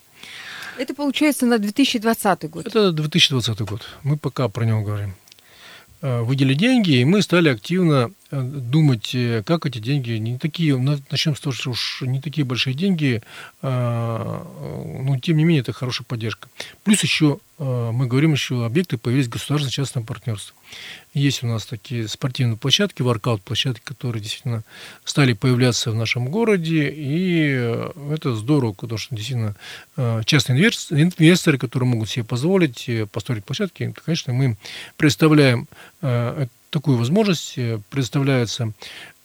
Это 0.78 0.94
получается 0.94 1.46
на 1.46 1.58
2020 1.58 2.50
год. 2.50 2.66
Это 2.66 2.92
2020 2.92 3.60
год. 3.60 3.82
Мы 4.02 4.16
пока 4.16 4.48
про 4.48 4.64
него 4.64 4.82
говорим. 4.82 5.14
Э, 6.02 6.22
Выделили 6.22 6.54
деньги, 6.54 6.92
и 6.92 7.04
мы 7.04 7.22
стали 7.22 7.48
активно 7.48 8.10
думать, 8.30 9.14
э, 9.14 9.42
как 9.44 9.66
эти 9.66 9.78
деньги, 9.78 10.12
не 10.12 10.38
такие, 10.38 10.76
на- 10.76 11.00
начнем 11.10 11.36
с 11.36 11.40
того, 11.40 11.52
что 11.52 11.70
уж 11.70 12.02
не 12.02 12.20
такие 12.20 12.44
большие 12.44 12.74
деньги, 12.74 13.22
а, 13.62 14.46
э, 14.60 15.02
но 15.02 15.18
тем 15.18 15.36
не 15.36 15.44
менее 15.44 15.60
это 15.60 15.72
хорошая 15.72 16.04
поддержка. 16.06 16.48
Плюс 16.84 17.02
еще 17.02 17.38
э, 17.58 17.90
мы 17.92 18.08
говорим 18.08 18.32
еще, 18.32 18.66
объекты 18.66 18.98
появились 18.98 19.28
государственно-частное 19.28 20.02
партнерство. 20.02 20.56
Есть 21.12 21.44
у 21.44 21.46
нас 21.46 21.64
такие 21.66 22.08
спортивные 22.08 22.56
площадки, 22.56 23.02
воркаут-площадки, 23.02 23.82
которые 23.84 24.20
действительно 24.20 24.64
стали 25.04 25.34
появляться 25.34 25.92
в 25.92 25.94
нашем 25.94 26.30
городе, 26.30 26.90
и 26.90 27.54
э, 27.56 27.90
это 28.12 28.34
здорово, 28.34 28.72
потому 28.72 28.98
что 28.98 29.14
действительно 29.14 29.54
э, 29.96 30.22
частные 30.24 30.58
инвес- 30.58 30.90
инвесторы, 30.90 31.58
которые 31.58 31.88
могут 31.88 32.10
себе 32.10 32.24
позволить 32.24 32.88
э, 32.88 33.06
построить 33.06 33.44
площадки, 33.44 33.94
конечно, 34.04 34.32
мы 34.32 34.56
э, 36.02 36.46
такую 36.74 36.98
возможность, 36.98 37.54
э, 37.56 37.78
предоставляется, 37.88 38.72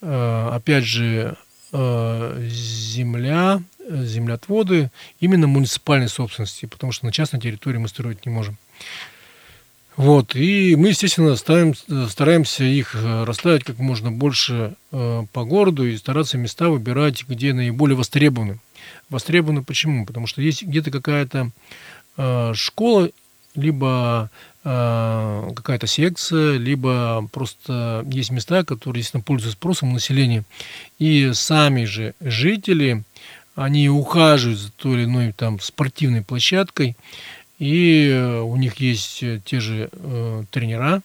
э, 0.01 0.50
опять 0.53 0.86
же, 0.86 1.36
э, 1.74 2.48
земля, 2.48 3.62
землеотводы 3.89 4.91
именно 5.20 5.48
муниципальной 5.48 6.10
собственности, 6.10 6.68
потому 6.68 6.91
что 6.91 7.08
на 7.08 7.12
частной 7.12 7.39
территории 7.39 7.79
мы 7.79 7.88
строить 7.88 8.24
не 8.25 8.32
можем. 8.32 8.58
Вот, 9.96 10.36
и 10.36 10.75
мы, 10.77 10.89
естественно, 10.89 11.36
ставим, 11.36 11.74
стараемся 12.08 12.63
их 12.63 12.96
расставить 12.96 13.63
как 13.63 13.79
можно 13.79 14.12
больше 14.12 14.75
по 14.91 15.44
городу 15.44 15.86
и 15.86 15.98
стараться 15.98 16.38
места 16.38 16.70
выбирать, 16.70 17.25
где 17.27 17.51
наиболее 17.51 17.98
востребованы. 17.98 18.60
Востребованы 19.10 19.63
почему? 19.63 20.06
Потому 20.06 20.25
что 20.27 20.41
есть 20.41 20.63
где-то 20.63 20.91
какая-то 20.91 21.51
школа, 22.53 23.10
либо 23.56 24.29
э, 24.63 25.50
какая-то 25.56 25.88
секция, 25.88 26.58
либо 26.58 27.27
просто 27.32 28.06
есть 28.10 28.32
места, 28.32 28.63
которые 28.63 29.01
действительно 29.01 29.24
пользуются 29.24 29.58
спросом 29.58 29.94
населения. 29.94 30.44
И 30.98 31.32
сами 31.34 31.86
же 31.86 32.13
жители, 32.20 33.03
они 33.56 33.89
ухаживают 33.89 34.60
за 34.60 34.72
той 34.72 34.96
или 34.96 35.03
иной 35.06 35.34
там 35.34 35.60
спортивной 35.60 36.22
площадкой, 36.22 36.96
и 37.58 38.10
э, 38.10 38.39
у 38.39 38.56
них 38.56 38.75
есть 38.77 39.22
э, 39.22 39.41
те 39.44 39.60
же 39.60 39.89
э, 39.91 40.44
тренера, 40.50 41.01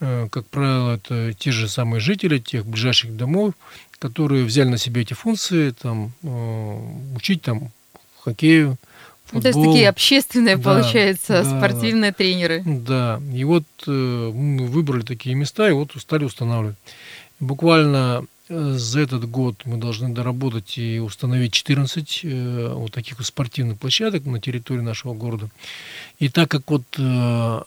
э, 0.00 0.28
как 0.30 0.46
правило, 0.48 0.96
это 0.96 1.32
те 1.32 1.50
же 1.50 1.68
самые 1.68 2.00
жители 2.00 2.38
тех 2.38 2.66
ближайших 2.66 3.16
домов, 3.16 3.54
которые 3.98 4.44
взяли 4.44 4.68
на 4.68 4.78
себя 4.78 5.00
эти 5.00 5.14
функции, 5.14 5.70
там, 5.70 6.12
э, 6.22 7.16
учить 7.16 7.40
там 7.42 7.70
хоккею, 8.18 8.76
Ну, 9.32 9.40
То 9.40 9.48
есть 9.48 9.62
такие 9.62 9.88
общественные, 9.88 10.56
Да, 10.56 10.62
получается, 10.62 11.42
да, 11.42 11.44
спортивные 11.44 12.12
тренеры. 12.12 12.62
Да, 12.64 13.20
и 13.32 13.44
вот 13.44 13.64
э, 13.86 13.90
мы 13.90 14.66
выбрали 14.66 15.02
такие 15.02 15.34
места 15.34 15.68
и 15.68 15.72
вот 15.72 15.92
стали 15.98 16.24
устанавливать. 16.24 16.76
Буквально 17.40 18.26
за 18.52 19.00
этот 19.00 19.28
год 19.30 19.62
мы 19.64 19.78
должны 19.78 20.10
доработать 20.10 20.76
и 20.76 20.98
установить 20.98 21.52
14 21.52 22.20
э, 22.22 22.72
вот 22.74 22.92
таких 22.92 23.18
вот 23.18 23.26
спортивных 23.26 23.78
площадок 23.78 24.24
на 24.26 24.40
территории 24.40 24.80
нашего 24.80 25.14
города. 25.14 25.48
И 26.18 26.28
так 26.28 26.50
как 26.50 26.70
вот 26.70 26.82
э, 26.98 27.62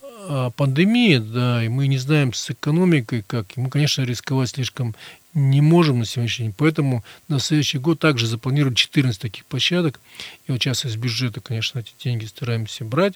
пандемия, 0.56 1.20
да, 1.20 1.64
и 1.64 1.70
мы 1.70 1.88
не 1.88 1.98
знаем 1.98 2.34
с 2.34 2.52
экономикой 2.52 3.24
как, 3.26 3.46
мы, 3.56 3.70
конечно, 3.70 4.04
рисковать 4.04 4.50
слишком 4.50 4.96
не 5.34 5.60
можем 5.60 6.00
на 6.00 6.06
сегодняшний 6.06 6.46
день, 6.46 6.56
поэтому 6.58 7.04
на 7.28 7.40
следующий 7.40 7.78
год 7.78 8.00
также 8.00 8.26
запланировали 8.26 8.76
14 8.76 9.20
таких 9.22 9.46
площадок. 9.46 10.00
И 10.48 10.52
вот 10.52 10.62
сейчас 10.62 10.86
из 10.86 10.96
бюджета, 10.96 11.42
конечно, 11.42 11.80
эти 11.80 11.92
деньги 12.02 12.26
стараемся 12.26 12.86
брать 12.86 13.16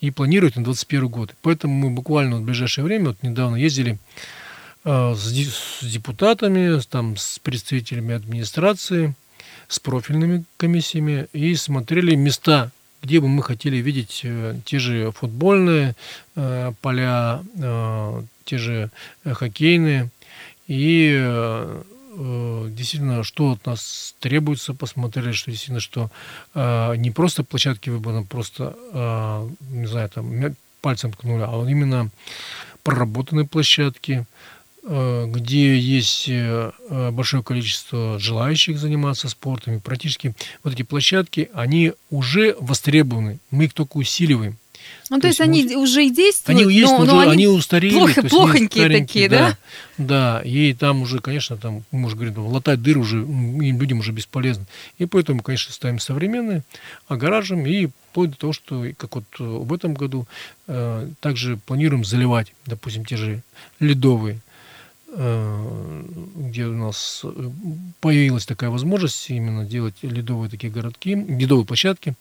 и 0.00 0.10
планируют 0.10 0.56
на 0.56 0.64
2021 0.64 1.08
год. 1.08 1.34
Поэтому 1.42 1.74
мы 1.74 1.90
буквально 1.90 2.38
в 2.38 2.42
ближайшее 2.42 2.84
время, 2.84 3.08
вот 3.08 3.22
недавно 3.22 3.56
ездили 3.56 3.98
с, 4.84 5.32
ди- 5.32 5.48
с 5.48 5.84
депутатами, 5.84 6.80
там, 6.88 7.16
с 7.16 7.38
представителями 7.38 8.14
администрации, 8.14 9.14
с 9.68 9.78
профильными 9.78 10.44
комиссиями 10.56 11.28
и 11.32 11.54
смотрели 11.54 12.14
места, 12.14 12.70
где 13.02 13.20
бы 13.20 13.28
мы 13.28 13.42
хотели 13.42 13.76
видеть 13.76 14.20
э, 14.22 14.58
те 14.64 14.78
же 14.78 15.10
футбольные 15.12 15.96
э, 16.36 16.72
поля, 16.80 17.42
э, 17.56 18.22
те 18.44 18.58
же 18.58 18.90
хоккейные. 19.24 20.10
И 20.68 21.80
действительно, 22.14 23.24
что 23.24 23.52
от 23.52 23.66
нас 23.66 24.14
требуется, 24.20 24.74
посмотрели, 24.74 25.32
что 25.32 25.50
действительно, 25.50 25.80
что 25.80 26.10
не 26.54 27.10
просто 27.10 27.42
площадки 27.42 27.90
выбраны, 27.90 28.24
просто, 28.24 28.76
не 29.70 29.86
знаю, 29.86 30.08
там 30.08 30.54
пальцем 30.80 31.12
ткнули, 31.12 31.42
а 31.42 31.66
именно 31.68 32.10
проработанные 32.84 33.46
площадки, 33.46 34.24
где 34.84 35.78
есть 35.78 36.24
э, 36.28 36.72
большое 37.12 37.42
количество 37.42 38.18
желающих 38.18 38.78
заниматься 38.78 39.28
спортом. 39.28 39.76
И 39.76 39.78
практически 39.78 40.34
вот 40.64 40.74
эти 40.74 40.82
площадки, 40.82 41.50
они 41.54 41.92
уже 42.10 42.56
востребованы. 42.58 43.38
Мы 43.50 43.66
их 43.66 43.74
только 43.74 43.96
усиливаем. 43.96 44.56
Ну, 45.10 45.16
то, 45.16 45.22
то 45.22 45.26
есть, 45.28 45.38
есть 45.38 45.48
они 45.48 45.76
уже 45.76 46.06
и 46.06 46.10
действуют, 46.10 46.60
они 46.60 46.74
есть, 46.74 46.90
но, 46.90 47.04
но 47.04 47.18
уже, 47.18 47.30
они, 47.30 47.46
устарели. 47.46 47.94
Плохо, 47.94 48.22
плохонькие 48.22 48.88
такие, 48.88 49.28
да? 49.28 49.56
Да, 49.98 50.42
и 50.44 50.72
там 50.74 51.02
уже, 51.02 51.20
конечно, 51.20 51.56
там, 51.56 51.84
мы 51.90 52.06
уже 52.06 52.16
говорим, 52.16 52.46
латать 52.46 52.82
дыры 52.82 53.00
уже 53.00 53.18
им 53.18 53.80
людям 53.80 54.00
уже 54.00 54.12
бесполезно. 54.12 54.64
И 54.98 55.06
поэтому, 55.06 55.42
конечно, 55.42 55.72
ставим 55.72 55.98
современные, 55.98 56.62
огораживаем 57.08 57.66
и 57.66 57.88
вплоть 58.10 58.30
до 58.30 58.36
того, 58.36 58.52
что 58.52 58.86
как 58.96 59.14
вот 59.14 59.24
в 59.38 59.72
этом 59.72 59.94
году 59.94 60.26
э, 60.66 61.08
также 61.20 61.56
планируем 61.56 62.04
заливать, 62.04 62.52
допустим, 62.66 63.04
те 63.04 63.16
же 63.16 63.42
ледовые, 63.80 64.36
э, 64.36 64.51
где 65.14 66.66
у 66.66 66.74
нас 66.74 67.20
э, 67.24 67.50
появилась 68.00 68.46
такая 68.46 68.70
возможность 68.70 69.28
именно 69.28 69.64
делать 69.64 69.96
ледовые 70.02 70.50
такие 70.50 70.72
городки, 70.72 71.14
ледовые 71.14 71.66
площадки. 71.66 72.14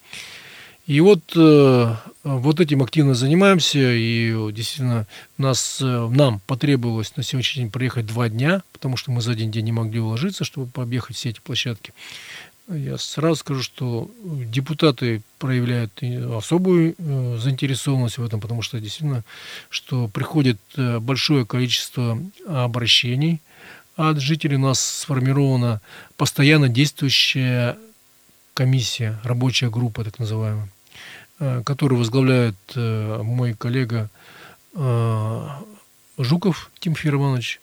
И 0.87 0.99
вот, 0.99 1.21
э, 1.35 1.95
вот 2.23 2.59
этим 2.59 2.81
активно 2.83 3.13
занимаемся, 3.13 3.79
и 3.79 4.33
действительно 4.51 5.07
нас, 5.37 5.79
э, 5.81 6.07
нам 6.09 6.41
потребовалось 6.47 7.15
на 7.15 7.23
сегодняшний 7.23 7.63
день 7.63 7.71
проехать 7.71 8.07
два 8.07 8.29
дня, 8.29 8.63
потому 8.73 8.97
что 8.97 9.11
мы 9.11 9.21
за 9.21 9.31
один 9.31 9.51
день 9.51 9.65
не 9.65 9.71
могли 9.71 9.99
уложиться, 9.99 10.43
чтобы 10.43 10.67
пообъехать 10.67 11.15
все 11.15 11.29
эти 11.29 11.39
площадки. 11.39 11.93
Я 12.67 12.97
сразу 12.97 13.35
скажу, 13.35 13.63
что 13.63 14.09
депутаты 14.23 15.21
проявляют 15.39 15.91
особую 16.35 16.95
э, 16.97 17.37
заинтересованность 17.37 18.17
в 18.17 18.23
этом, 18.23 18.39
потому 18.39 18.61
что 18.61 18.79
действительно, 18.79 19.23
что 19.69 20.07
приходит 20.07 20.59
большое 20.75 21.45
количество 21.45 22.17
обращений 22.47 23.41
от 23.95 24.19
жителей. 24.19 24.55
У 24.55 24.59
нас 24.59 24.79
сформирована 24.79 25.81
постоянно 26.17 26.69
действующая 26.69 27.77
комиссия, 28.53 29.19
рабочая 29.23 29.69
группа, 29.69 30.03
так 30.03 30.19
называемая, 30.19 30.69
э, 31.39 31.63
которую 31.65 31.99
возглавляет 31.99 32.55
э, 32.75 33.21
мой 33.23 33.53
коллега 33.53 34.09
э, 34.73 35.47
Жуков 36.17 36.71
Тимофей 36.79 37.11
Романович. 37.11 37.59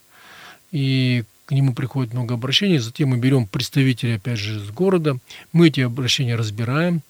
И 0.73 1.25
к 1.49 1.52
нему 1.52 1.73
приходит 1.73 2.12
много 2.12 2.35
обращений. 2.35 2.76
Затем 2.76 3.09
мы 3.09 3.17
берем 3.17 3.47
представителей, 3.47 4.17
опять 4.17 4.38
же, 4.38 4.57
из 4.57 4.71
города. 4.71 5.17
Мы 5.52 5.69
эти 5.69 5.81
обращения 5.81 6.37
разбираем, 6.37 7.00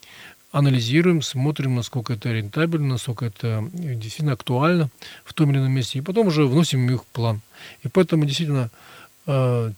анализируем, 0.52 1.22
смотрим, 1.22 1.74
насколько 1.74 2.12
это 2.12 2.32
рентабельно, 2.32 2.90
насколько 2.90 3.26
это 3.26 3.68
действительно 3.72 4.34
актуально 4.34 4.90
в 5.24 5.34
том 5.34 5.50
или 5.50 5.58
ином 5.58 5.72
месте. 5.72 5.98
И 5.98 6.02
потом 6.02 6.28
уже 6.28 6.46
вносим 6.46 6.88
их 6.88 7.02
в 7.02 7.06
план. 7.06 7.40
И 7.82 7.88
поэтому 7.88 8.26
действительно 8.26 8.70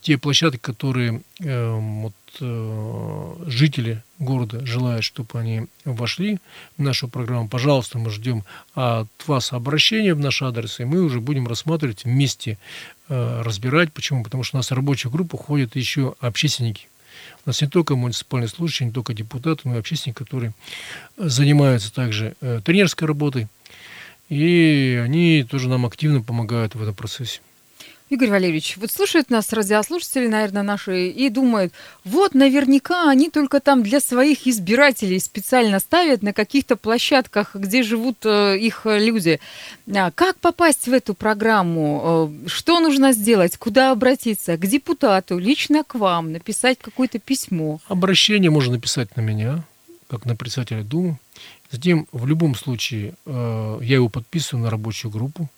те 0.03 0.17
площадки, 0.17 0.59
которые 0.59 1.23
вот, 1.41 2.15
э, 2.41 3.35
жители 3.47 4.03
города 4.19 4.65
желают, 4.65 5.05
чтобы 5.05 5.39
они 5.39 5.67
вошли 5.85 6.39
в 6.77 6.83
нашу 6.83 7.09
программу, 7.09 7.49
пожалуйста, 7.49 7.99
мы 7.99 8.11
ждем 8.11 8.45
от 8.75 9.09
вас 9.27 9.53
обращения 9.53 10.15
в 10.15 10.21
наш 10.21 10.43
адрес, 10.43 10.81
и 10.81 10.85
мы 10.85 11.03
уже 11.03 11.21
будем 11.21 11.49
рассматривать 11.49 12.05
вместе, 12.05 12.59
э, 13.09 13.43
разбирать. 13.43 13.93
Почему? 13.93 14.23
Потому 14.23 14.45
что 14.45 14.57
у 14.57 14.59
нас 14.59 14.71
в 14.71 14.75
рабочую 14.75 15.13
группу 15.13 15.37
ходят 15.37 15.77
еще 15.77 16.15
общественники. 16.21 16.89
У 17.45 17.49
нас 17.49 17.61
не 17.61 17.69
только 17.69 17.97
муниципальные 17.97 18.49
служащие, 18.49 18.87
не 18.87 18.93
только 18.93 19.15
депутаты, 19.15 19.63
но 19.65 19.77
и 19.77 19.79
общественники, 19.79 20.19
которые 20.19 20.53
занимаются 21.17 21.93
также 21.93 22.35
э, 22.41 22.61
тренерской 22.65 23.09
работой. 23.09 23.49
И 24.29 25.01
они 25.03 25.45
тоже 25.49 25.69
нам 25.69 25.87
активно 25.87 26.23
помогают 26.23 26.77
в 26.77 26.83
этом 26.83 26.95
процессе. 26.95 27.41
Игорь 28.11 28.31
Валерьевич, 28.31 28.77
вот 28.77 28.91
слушают 28.91 29.31
нас 29.31 29.53
радиослушатели, 29.53 30.27
наверное, 30.27 30.65
наши, 30.65 31.11
и 31.11 31.29
думают, 31.29 31.73
вот 32.05 32.35
наверняка 32.35 33.09
они 33.09 33.31
только 33.31 33.61
там 33.61 33.85
для 33.85 34.01
своих 34.01 34.49
избирателей 34.49 35.21
специально 35.21 35.79
ставят 35.79 36.21
на 36.21 36.33
каких-то 36.33 36.75
площадках, 36.75 37.55
где 37.55 37.85
живут 37.85 38.17
э, 38.25 38.59
их 38.59 38.81
люди. 38.85 39.39
А 39.95 40.11
как 40.11 40.41
попасть 40.41 40.89
в 40.89 40.93
эту 40.93 41.15
программу? 41.15 42.33
Э, 42.45 42.49
что 42.49 42.81
нужно 42.81 43.13
сделать? 43.13 43.57
Куда 43.57 43.93
обратиться? 43.93 44.57
К 44.57 44.67
депутату, 44.67 45.39
лично 45.39 45.85
к 45.85 45.95
вам, 45.95 46.33
написать 46.33 46.79
какое-то 46.81 47.21
письмо? 47.21 47.79
Обращение 47.87 48.51
можно 48.51 48.73
написать 48.73 49.17
на 49.17 49.21
меня, 49.21 49.63
как 50.09 50.25
на 50.25 50.35
председателя 50.35 50.83
Думы. 50.83 51.21
Затем, 51.71 52.09
в 52.11 52.27
любом 52.27 52.57
случае, 52.57 53.15
э, 53.25 53.79
я 53.83 53.95
его 53.95 54.09
подписываю 54.09 54.65
на 54.65 54.71
рабочую 54.71 55.13
группу 55.13 55.49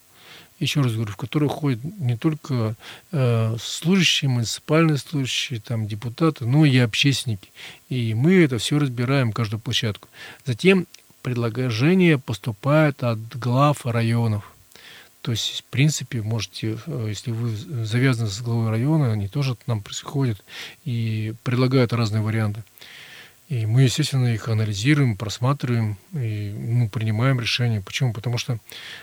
еще 0.63 0.81
раз 0.81 0.95
говорю, 0.95 1.13
в 1.13 1.17
которую 1.17 1.49
ходят 1.49 1.81
не 1.99 2.17
только 2.17 2.75
э, 3.11 3.57
служащие, 3.61 4.29
муниципальные 4.29 4.99
служащие, 4.99 5.61
там, 5.61 5.87
депутаты, 5.87 6.47
но 6.47 6.65
и 6.65 6.77
общественники. 6.79 7.51
И 7.89 8.15
мы 8.15 8.43
это 8.43 8.59
все 8.59 8.79
разбираем, 8.79 9.33
каждую 9.33 9.61
площадку. 9.61 10.09
Затем 10.45 10.87
предложения 11.23 12.19
поступают 12.19 13.03
от 13.03 13.19
глав 13.37 13.85
районов. 13.87 14.53
То 15.23 15.31
есть, 15.31 15.61
в 15.61 15.65
принципе, 15.65 16.21
можете, 16.21 16.79
э, 16.87 17.07
если 17.09 17.31
вы 17.31 17.55
завязаны 17.85 18.29
с 18.29 18.41
главой 18.41 18.71
района, 18.71 19.13
они 19.13 19.29
тоже 19.29 19.55
к 19.55 19.67
нам 19.67 19.81
приходят 19.81 20.43
и 20.85 21.35
предлагают 21.45 21.93
разные 21.93 22.23
варианты. 22.23 22.65
И 23.53 23.67
мы, 23.67 23.83
естественно, 23.83 24.33
их 24.33 24.49
анализируем, 24.49 25.15
просматриваем 25.15 25.99
и 26.15 26.55
ну, 26.57 26.89
принимаем 26.89 27.39
решения. 27.39 27.83
Почему? 27.83 28.15
Потому 28.15 28.39
что 28.39 28.59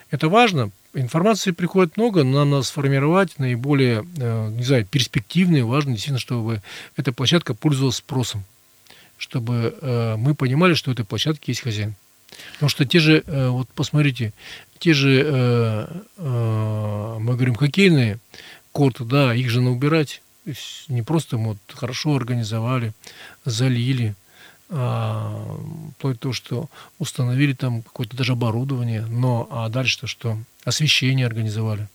это 0.09 0.27
важно. 0.27 0.71
Информации 0.95 1.51
приходит 1.51 1.97
много, 1.97 2.23
но 2.23 2.39
нам 2.39 2.49
надо 2.49 2.63
сформировать 2.63 3.37
наиболее, 3.37 4.03
э, 4.17 4.49
не 4.49 4.63
знаю, 4.63 4.87
перспективные, 4.87 5.63
важно 5.63 5.91
действительно, 5.91 6.17
чтобы 6.17 6.63
эта 6.97 7.13
площадка 7.13 7.53
пользовалась 7.53 7.97
спросом. 7.97 8.43
Чтобы 9.19 9.77
э, 9.79 10.15
мы 10.17 10.33
понимали, 10.33 10.73
что 10.73 10.89
у 10.89 10.93
этой 10.93 11.05
площадки 11.05 11.51
есть 11.51 11.61
хозяин. 11.61 11.93
Потому 12.53 12.69
что 12.71 12.85
те 12.85 12.97
же, 12.97 13.21
э, 13.27 13.49
вот 13.49 13.69
посмотрите, 13.75 14.33
те 14.79 14.95
же, 14.95 15.87
мы 16.17 17.35
говорим, 17.35 17.53
хоккейные 17.53 18.17
корты, 18.71 19.03
да, 19.03 19.35
их 19.35 19.47
же 19.51 19.61
надо 19.61 19.75
убирать. 19.75 20.23
Не 20.87 21.03
просто 21.03 21.37
мы 21.37 21.49
вот 21.49 21.59
хорошо 21.67 22.15
организовали, 22.15 22.93
залили, 23.45 24.15
вплоть 24.69 26.15
до 26.15 26.19
того, 26.19 26.33
что 26.33 26.69
установили 26.99 27.53
там 27.53 27.81
какое-то 27.81 28.15
даже 28.15 28.33
оборудование, 28.33 29.05
но 29.07 29.47
а 29.51 29.67
дальше-то 29.69 30.05
что? 30.07 30.37
Освещение 30.63 31.25
организовали. 31.25 31.87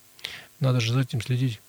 Надо 0.59 0.81
же 0.81 0.93
за 0.93 1.01
этим 1.01 1.21
следить. 1.23 1.61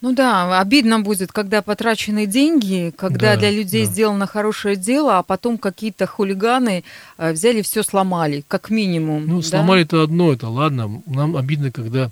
Ну 0.00 0.12
да, 0.12 0.60
обидно 0.60 1.00
будет, 1.00 1.32
когда 1.32 1.62
потрачены 1.62 2.26
деньги, 2.26 2.92
когда 2.94 3.34
да, 3.34 3.36
для 3.38 3.50
людей 3.50 3.86
да. 3.86 3.90
сделано 3.90 4.26
хорошее 4.26 4.76
дело, 4.76 5.18
а 5.18 5.22
потом 5.22 5.56
какие-то 5.56 6.06
хулиганы 6.06 6.84
э, 7.16 7.32
взяли 7.32 7.62
все 7.62 7.82
сломали, 7.82 8.44
как 8.46 8.68
минимум. 8.68 9.26
Ну, 9.26 9.40
да? 9.40 9.48
сломали 9.48 9.82
это 9.82 10.02
одно, 10.02 10.32
это 10.32 10.48
ладно. 10.48 11.02
Нам 11.06 11.36
обидно, 11.38 11.70
когда 11.70 12.10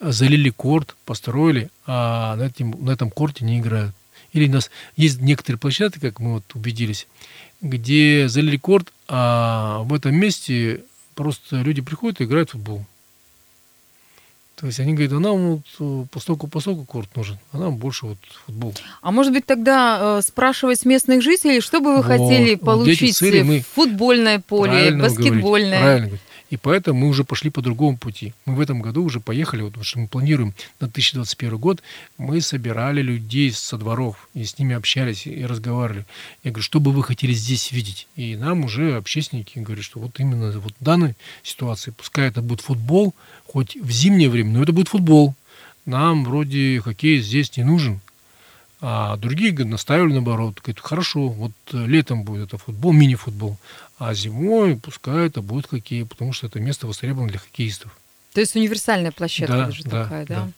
залили 0.00 0.50
корт, 0.50 0.96
построили, 1.04 1.70
а 1.86 2.34
на, 2.34 2.42
этом, 2.42 2.84
на 2.84 2.90
этом 2.90 3.08
корте 3.08 3.44
не 3.44 3.60
играют. 3.60 3.94
Или 4.32 4.48
у 4.48 4.52
нас 4.52 4.70
есть 4.96 5.20
некоторые 5.20 5.60
площадки, 5.60 6.00
как 6.00 6.18
мы 6.18 6.34
вот 6.34 6.44
убедились, 6.54 7.06
где 7.60 8.28
залили 8.28 8.56
корт, 8.56 8.92
а 9.08 9.82
в 9.84 9.94
этом 9.94 10.14
месте 10.14 10.82
просто 11.14 11.56
люди 11.56 11.80
приходят 11.82 12.20
и 12.20 12.24
играют 12.24 12.50
в 12.50 12.52
футбол. 12.52 12.84
То 14.56 14.66
есть 14.66 14.80
они 14.80 14.92
говорят, 14.92 15.12
а 15.12 15.20
нам 15.20 15.50
вот 15.54 15.62
э, 15.78 16.06
постоку 16.10 16.48
постоку 16.48 16.84
корт 16.84 17.14
нужен, 17.14 17.38
а 17.52 17.58
нам 17.58 17.76
больше 17.76 18.06
вот 18.06 18.18
футбол. 18.44 18.74
А 19.02 19.12
может 19.12 19.32
быть 19.32 19.46
тогда 19.46 20.18
э, 20.18 20.22
спрашивать 20.22 20.84
местных 20.84 21.22
жителей, 21.22 21.60
что 21.60 21.80
бы 21.80 21.90
вы 21.90 21.96
вот, 21.98 22.06
хотели 22.06 22.56
получить? 22.56 23.20
Вот 23.20 23.44
мы 23.44 23.60
футбольное 23.60 24.40
поле, 24.40 24.90
баскетбольное? 24.90 25.80
Правильно. 25.80 26.18
И 26.50 26.56
поэтому 26.56 27.00
мы 27.00 27.08
уже 27.08 27.24
пошли 27.24 27.50
по 27.50 27.60
другому 27.60 27.98
пути. 27.98 28.32
Мы 28.46 28.54
в 28.54 28.60
этом 28.60 28.80
году 28.80 29.04
уже 29.04 29.20
поехали, 29.20 29.62
вот, 29.62 29.70
потому 29.70 29.84
что 29.84 29.98
мы 29.98 30.08
планируем 30.08 30.54
на 30.80 30.86
2021 30.86 31.58
год, 31.58 31.82
мы 32.16 32.40
собирали 32.40 33.02
людей 33.02 33.52
со 33.52 33.76
дворов, 33.76 34.28
и 34.34 34.44
с 34.44 34.58
ними 34.58 34.74
общались, 34.74 35.26
и 35.26 35.44
разговаривали. 35.44 36.06
Я 36.44 36.50
говорю, 36.50 36.62
что 36.62 36.80
бы 36.80 36.92
вы 36.92 37.02
хотели 37.02 37.32
здесь 37.32 37.70
видеть? 37.70 38.08
И 38.16 38.34
нам 38.36 38.64
уже 38.64 38.96
общественники 38.96 39.58
говорят, 39.58 39.84
что 39.84 40.00
вот 40.00 40.18
именно 40.20 40.50
вот 40.58 40.72
в 40.78 40.84
данной 40.84 41.16
ситуации, 41.42 41.90
пускай 41.90 42.28
это 42.28 42.40
будет 42.40 42.62
футбол, 42.62 43.14
хоть 43.46 43.76
в 43.76 43.90
зимнее 43.90 44.30
время, 44.30 44.50
но 44.52 44.62
это 44.62 44.72
будет 44.72 44.88
футбол. 44.88 45.34
Нам 45.84 46.24
вроде 46.24 46.80
хоккей 46.80 47.20
здесь 47.20 47.56
не 47.56 47.64
нужен. 47.64 48.00
А 48.80 49.16
другие 49.16 49.52
настаивали 49.64 50.12
наоборот. 50.12 50.60
Говорят, 50.62 50.80
хорошо, 50.80 51.28
вот 51.28 51.52
э, 51.72 51.84
летом 51.86 52.22
будет 52.22 52.48
это 52.48 52.58
футбол, 52.58 52.92
мини-футбол, 52.92 53.56
а 53.98 54.14
зимой 54.14 54.76
пускай 54.76 55.26
это 55.26 55.42
будет 55.42 55.66
хоккей, 55.66 56.04
потому 56.04 56.32
что 56.32 56.46
это 56.46 56.60
место 56.60 56.86
востребовано 56.86 57.30
для 57.30 57.38
хоккеистов. 57.38 57.96
То 58.32 58.40
есть 58.40 58.54
универсальная 58.54 59.10
площадка 59.10 59.56
да, 59.56 59.66
даже 59.66 59.82
да, 59.84 60.02
такая, 60.04 60.26
да? 60.26 60.34
да? 60.34 60.52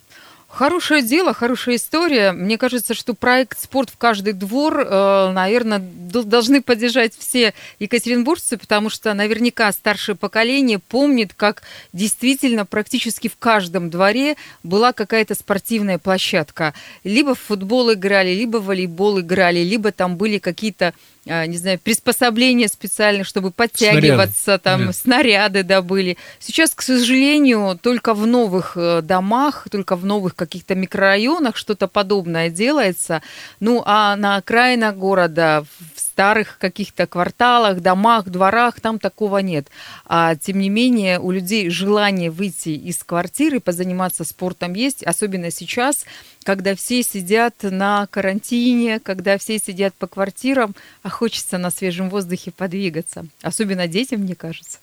Хорошее 0.50 1.02
дело, 1.02 1.32
хорошая 1.32 1.76
история. 1.76 2.32
Мне 2.32 2.58
кажется, 2.58 2.92
что 2.92 3.14
проект 3.14 3.60
«Спорт 3.60 3.88
в 3.88 3.96
каждый 3.96 4.32
двор», 4.32 4.80
э, 4.80 5.30
наверное, 5.32 5.78
должны 5.78 6.60
поддержать 6.60 7.14
все 7.16 7.54
екатеринбуржцы, 7.78 8.58
потому 8.58 8.90
что 8.90 9.14
наверняка 9.14 9.70
старшее 9.70 10.16
поколение 10.16 10.80
помнит, 10.80 11.34
как 11.34 11.62
действительно 11.92 12.66
практически 12.66 13.28
в 13.28 13.36
каждом 13.38 13.90
дворе 13.90 14.34
была 14.64 14.92
какая-то 14.92 15.36
спортивная 15.36 15.98
площадка. 15.98 16.74
Либо 17.04 17.36
в 17.36 17.40
футбол 17.40 17.92
играли, 17.92 18.30
либо 18.30 18.56
в 18.56 18.66
волейбол 18.66 19.20
играли, 19.20 19.60
либо 19.60 19.92
там 19.92 20.16
были 20.16 20.38
какие-то 20.38 20.94
а, 21.28 21.46
не 21.46 21.58
знаю, 21.58 21.78
приспособления 21.78 22.66
специальные, 22.66 23.24
чтобы 23.24 23.50
подтягиваться, 23.50 24.42
снаряды. 24.42 24.62
там 24.64 24.86
да. 24.86 24.92
снаряды 24.92 25.62
добыли. 25.62 26.16
Сейчас, 26.38 26.74
к 26.74 26.80
сожалению, 26.80 27.78
только 27.80 28.14
в 28.14 28.26
новых 28.26 28.72
э, 28.76 29.02
домах, 29.02 29.68
только 29.70 29.96
в 29.96 30.04
новых 30.06 30.34
каких-то 30.40 30.74
микрорайонах 30.74 31.54
что-то 31.54 31.86
подобное 31.86 32.48
делается. 32.48 33.20
Ну, 33.60 33.82
а 33.84 34.16
на 34.16 34.36
окраинах 34.36 34.96
города, 34.96 35.66
в 35.94 36.00
старых 36.00 36.56
каких-то 36.56 37.06
кварталах, 37.06 37.80
домах, 37.80 38.24
дворах, 38.24 38.80
там 38.80 38.98
такого 38.98 39.38
нет. 39.38 39.68
А 40.06 40.34
тем 40.36 40.58
не 40.58 40.70
менее, 40.70 41.20
у 41.20 41.30
людей 41.30 41.68
желание 41.68 42.30
выйти 42.30 42.70
из 42.70 43.04
квартиры, 43.04 43.60
позаниматься 43.60 44.24
спортом 44.24 44.72
есть, 44.72 45.02
особенно 45.02 45.50
сейчас, 45.50 46.06
когда 46.42 46.74
все 46.74 47.02
сидят 47.02 47.56
на 47.60 48.06
карантине, 48.06 48.98
когда 48.98 49.36
все 49.36 49.58
сидят 49.58 49.94
по 49.94 50.06
квартирам, 50.06 50.74
а 51.02 51.10
хочется 51.10 51.58
на 51.58 51.70
свежем 51.70 52.08
воздухе 52.08 52.50
подвигаться. 52.50 53.26
Особенно 53.42 53.86
детям, 53.86 54.20
мне 54.22 54.34
кажется. 54.34 54.78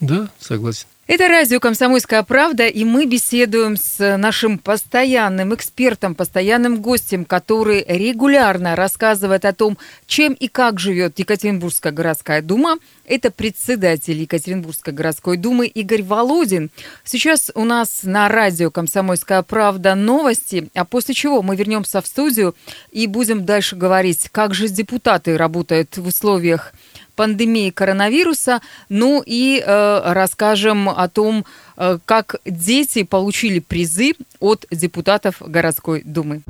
Да, 0.00 0.28
согласен. 0.38 0.86
Это 1.12 1.26
радио 1.26 1.58
«Комсомольская 1.58 2.22
правда», 2.22 2.68
и 2.68 2.84
мы 2.84 3.04
беседуем 3.04 3.76
с 3.76 4.16
нашим 4.16 4.58
постоянным 4.58 5.52
экспертом, 5.52 6.14
постоянным 6.14 6.80
гостем, 6.80 7.24
который 7.24 7.84
регулярно 7.84 8.76
рассказывает 8.76 9.44
о 9.44 9.52
том, 9.52 9.76
чем 10.06 10.34
и 10.34 10.46
как 10.46 10.78
живет 10.78 11.18
Екатеринбургская 11.18 11.92
городская 11.92 12.42
дума. 12.42 12.78
Это 13.10 13.32
председатель 13.32 14.20
Екатеринбургской 14.20 14.92
городской 14.92 15.36
думы 15.36 15.66
Игорь 15.66 16.04
Володин. 16.04 16.70
Сейчас 17.02 17.50
у 17.56 17.64
нас 17.64 18.04
на 18.04 18.28
радио 18.28 18.70
«Комсомольская 18.70 19.42
правда» 19.42 19.96
новости, 19.96 20.70
а 20.76 20.84
после 20.84 21.12
чего 21.12 21.42
мы 21.42 21.56
вернемся 21.56 22.00
в 22.02 22.06
студию 22.06 22.54
и 22.92 23.08
будем 23.08 23.44
дальше 23.44 23.74
говорить, 23.74 24.28
как 24.30 24.54
же 24.54 24.68
депутаты 24.68 25.36
работают 25.36 25.96
в 25.96 26.06
условиях 26.06 26.72
пандемии 27.16 27.70
коронавируса. 27.70 28.60
Ну 28.88 29.24
и 29.26 29.60
э, 29.60 30.02
расскажем 30.12 30.88
о 30.88 31.08
том, 31.08 31.44
э, 31.76 31.98
как 32.04 32.36
дети 32.44 33.02
получили 33.02 33.58
призы 33.58 34.12
от 34.38 34.66
депутатов 34.70 35.42
городской 35.44 36.02
думы. 36.04 36.42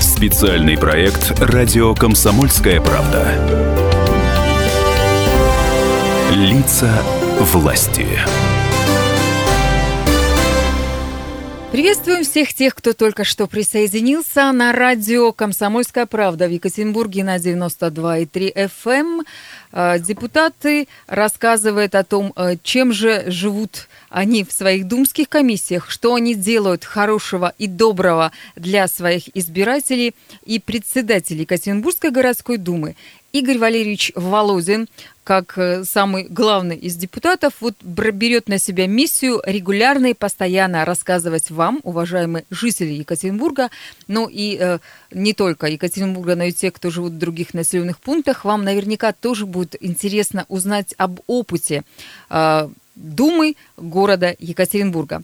Специальный 0.00 0.76
проект 0.76 1.30
«Радио 1.38 1.94
Комсомольская 1.94 2.80
правда». 2.80 3.89
Лица 6.30 7.02
власти. 7.40 8.06
Приветствуем 11.72 12.22
всех 12.22 12.54
тех, 12.54 12.76
кто 12.76 12.92
только 12.92 13.24
что 13.24 13.48
присоединился 13.48 14.52
на 14.52 14.72
радио 14.72 15.32
«Комсомольская 15.32 16.06
правда» 16.06 16.46
в 16.46 16.50
Екатеринбурге 16.52 17.24
на 17.24 17.36
92,3 17.38 18.54
FM. 18.54 18.90
Эм. 18.92 19.22
Э, 19.72 19.98
депутаты 19.98 20.86
рассказывают 21.08 21.96
о 21.96 22.04
том, 22.04 22.32
э, 22.36 22.56
чем 22.62 22.92
же 22.92 23.24
живут 23.28 23.88
они 24.08 24.44
в 24.44 24.52
своих 24.52 24.86
думских 24.86 25.28
комиссиях, 25.28 25.90
что 25.90 26.14
они 26.14 26.34
делают 26.34 26.84
хорошего 26.84 27.54
и 27.58 27.66
доброго 27.66 28.30
для 28.54 28.86
своих 28.86 29.34
избирателей. 29.36 30.14
И 30.44 30.60
председатель 30.60 31.40
Екатеринбургской 31.40 32.10
городской 32.10 32.56
думы 32.56 32.94
Игорь 33.32 33.58
Валерьевич 33.58 34.10
Володин, 34.16 34.88
как 35.24 35.58
э, 35.58 35.84
самый 35.84 36.24
главный 36.24 36.76
из 36.76 36.96
депутатов, 36.96 37.54
вот 37.60 37.74
берет 37.82 38.48
на 38.48 38.58
себя 38.58 38.86
миссию 38.86 39.40
регулярно 39.44 40.06
и 40.06 40.14
постоянно 40.14 40.84
рассказывать 40.84 41.50
вам, 41.50 41.80
уважаемые 41.82 42.44
жители 42.50 42.92
Екатеринбурга, 42.92 43.70
ну 44.08 44.28
и 44.30 44.56
э, 44.60 44.78
не 45.12 45.34
только 45.34 45.66
Екатеринбурга, 45.66 46.36
но 46.36 46.44
и 46.44 46.52
те, 46.52 46.70
кто 46.70 46.90
живут 46.90 47.12
в 47.12 47.18
других 47.18 47.54
населенных 47.54 47.98
пунктах, 47.98 48.44
вам 48.44 48.64
наверняка 48.64 49.12
тоже 49.12 49.46
будет 49.46 49.76
интересно 49.80 50.46
узнать 50.48 50.94
об 50.98 51.20
опыте 51.26 51.84
э, 52.30 52.68
Думы 52.96 53.56
города 53.78 54.36
Екатеринбурга. 54.38 55.22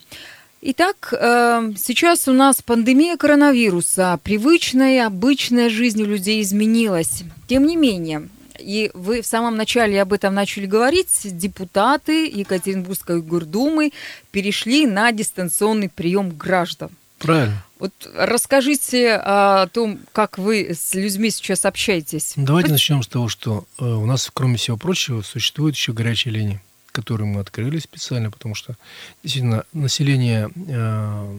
Итак, 0.62 1.12
э, 1.12 1.72
сейчас 1.76 2.26
у 2.26 2.32
нас 2.32 2.62
пандемия 2.62 3.16
коронавируса. 3.16 4.18
Привычная, 4.24 5.06
обычная 5.06 5.68
жизнь 5.68 6.02
у 6.02 6.06
людей 6.06 6.40
изменилась. 6.40 7.22
Тем 7.46 7.66
не 7.66 7.76
менее, 7.76 8.28
и 8.58 8.90
вы 8.94 9.22
в 9.22 9.26
самом 9.26 9.56
начале 9.56 10.00
об 10.00 10.12
этом 10.12 10.34
начали 10.34 10.66
говорить, 10.66 11.10
депутаты 11.24 12.28
Екатеринбургской 12.28 13.22
гордумы 13.22 13.92
перешли 14.30 14.86
на 14.86 15.12
дистанционный 15.12 15.88
прием 15.88 16.30
граждан. 16.30 16.90
Правильно. 17.18 17.64
Вот 17.78 17.92
расскажите 18.14 19.14
о 19.14 19.66
том, 19.68 19.98
как 20.12 20.38
вы 20.38 20.70
с 20.74 20.94
людьми 20.94 21.30
сейчас 21.30 21.64
общаетесь. 21.64 22.32
Давайте 22.36 22.70
начнем 22.70 23.02
с 23.02 23.06
того, 23.06 23.28
что 23.28 23.66
э, 23.78 23.84
у 23.84 24.06
нас, 24.06 24.30
кроме 24.32 24.56
всего 24.56 24.76
прочего, 24.76 25.22
существует 25.22 25.74
еще 25.74 25.92
горячая 25.92 26.32
линия 26.34 26.62
который 26.96 27.26
мы 27.26 27.42
открыли 27.42 27.78
специально, 27.78 28.30
потому 28.30 28.54
что 28.54 28.74
действительно 29.22 29.64
население 29.74 30.48
э, 30.54 31.38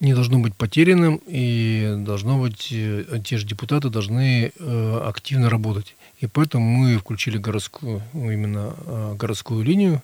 не 0.00 0.14
должно 0.14 0.38
быть 0.38 0.54
потерянным, 0.54 1.20
и 1.26 1.94
должно 1.98 2.38
быть, 2.38 2.68
э, 2.70 3.20
те 3.24 3.38
же 3.38 3.46
депутаты 3.46 3.88
должны 3.90 4.52
э, 4.56 5.00
активно 5.04 5.48
работать. 5.48 5.96
И 6.20 6.26
поэтому 6.26 6.64
мы 6.64 6.98
включили 6.98 7.38
городскую, 7.38 8.02
ну, 8.12 8.30
именно 8.30 9.14
городскую 9.18 9.64
линию, 9.64 10.02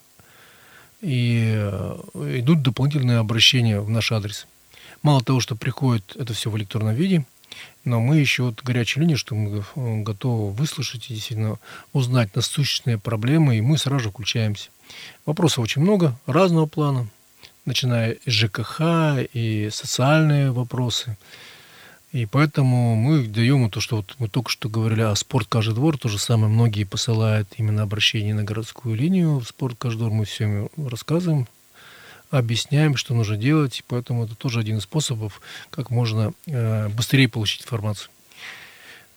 и 1.01 1.53
идут 2.15 2.63
дополнительные 2.63 3.19
обращения 3.19 3.81
в 3.81 3.89
наш 3.89 4.13
адрес. 4.13 4.47
Мало 5.03 5.23
того, 5.23 5.41
что 5.41 5.57
приходит 5.57 6.15
это 6.17 6.35
все 6.35 6.51
в 6.51 6.59
электронном 6.59 6.95
виде, 6.95 7.25
но 7.85 8.01
мы 8.01 8.19
еще 8.19 8.45
вот 8.45 8.63
горячая 8.63 9.03
линия, 9.03 9.17
что 9.17 9.35
мы 9.35 9.65
э, 9.75 10.03
готовы 10.03 10.53
выслушать 10.53 11.11
и 11.11 11.15
действительно 11.15 11.59
узнать 11.93 12.35
насущные 12.37 12.99
проблемы, 12.99 13.57
и 13.57 13.61
мы 13.63 13.79
сразу 13.79 14.05
же 14.05 14.11
включаемся. 14.11 14.71
Вопросов 15.25 15.65
очень 15.65 15.83
много, 15.83 16.19
разного 16.27 16.67
плана, 16.67 17.09
начиная 17.65 18.17
с 18.27 18.31
ЖКХ 18.31 18.81
и 19.33 19.69
социальные 19.73 20.53
вопросы. 20.53 21.17
И 22.13 22.27
поэтому 22.27 22.97
мы 22.97 23.23
даем 23.23 23.71
то, 23.71 23.81
что 23.81 23.97
вот 23.99 24.17
мы 24.19 24.29
только 24.29 24.51
что 24.51 24.69
говорили 24.69 25.03
о 25.03 25.15
спорт 25.15 25.47
каждый 25.49 25.75
двор, 25.75 25.97
то 25.97 26.09
же 26.09 26.19
самое 26.19 26.53
многие 26.53 26.83
посылают 26.83 27.49
именно 27.57 27.83
обращение 27.83 28.35
на 28.35 28.43
городскую 28.43 28.97
линию 28.97 29.39
в 29.39 29.45
спорт 29.47 29.77
каждый 29.79 29.99
двор, 30.01 30.11
мы 30.11 30.25
все 30.25 30.45
им 30.45 30.69
рассказываем, 30.89 31.47
объясняем, 32.31 32.97
что 32.97 33.15
нужно 33.15 33.37
делать, 33.37 33.85
поэтому 33.87 34.25
это 34.25 34.35
тоже 34.35 34.59
один 34.59 34.79
из 34.79 34.85
способов, 34.85 35.41
как 35.71 35.91
можно 35.91 36.33
э, 36.47 36.89
быстрее 36.89 37.29
получить 37.29 37.63
информацию. 37.63 38.11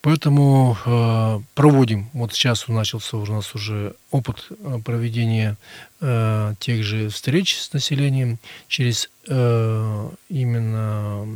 Поэтому 0.03 0.77
э, 0.85 1.39
проводим, 1.55 2.09
вот 2.13 2.33
сейчас 2.33 2.67
начался 2.67 3.17
у 3.17 3.25
нас 3.25 3.55
уже 3.55 3.95
опыт 4.11 4.45
э, 4.51 4.79
проведения 4.85 5.57
э, 6.01 6.53
тех 6.59 6.83
же 6.83 7.09
встреч 7.09 7.57
с 7.57 7.73
населением 7.73 8.37
через 8.67 9.09
э, 9.27 10.09
именно, 10.29 11.27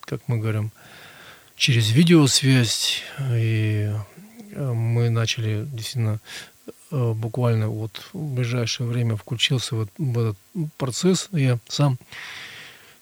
как 0.00 0.22
мы 0.26 0.38
говорим, 0.38 0.72
через 1.56 1.92
видеосвязь. 1.92 3.02
И 3.30 3.92
э, 4.52 4.72
мы 4.72 5.10
начали 5.10 5.64
действительно 5.70 6.20
Э, 6.94 7.12
буквально 7.12 7.68
вот 7.68 8.00
в 8.12 8.34
ближайшее 8.34 8.86
время 8.86 9.16
включился 9.16 9.74
вот 9.74 9.88
в 9.98 10.18
этот 10.18 10.38
процесс. 10.76 11.28
Я 11.32 11.58
сам 11.68 11.98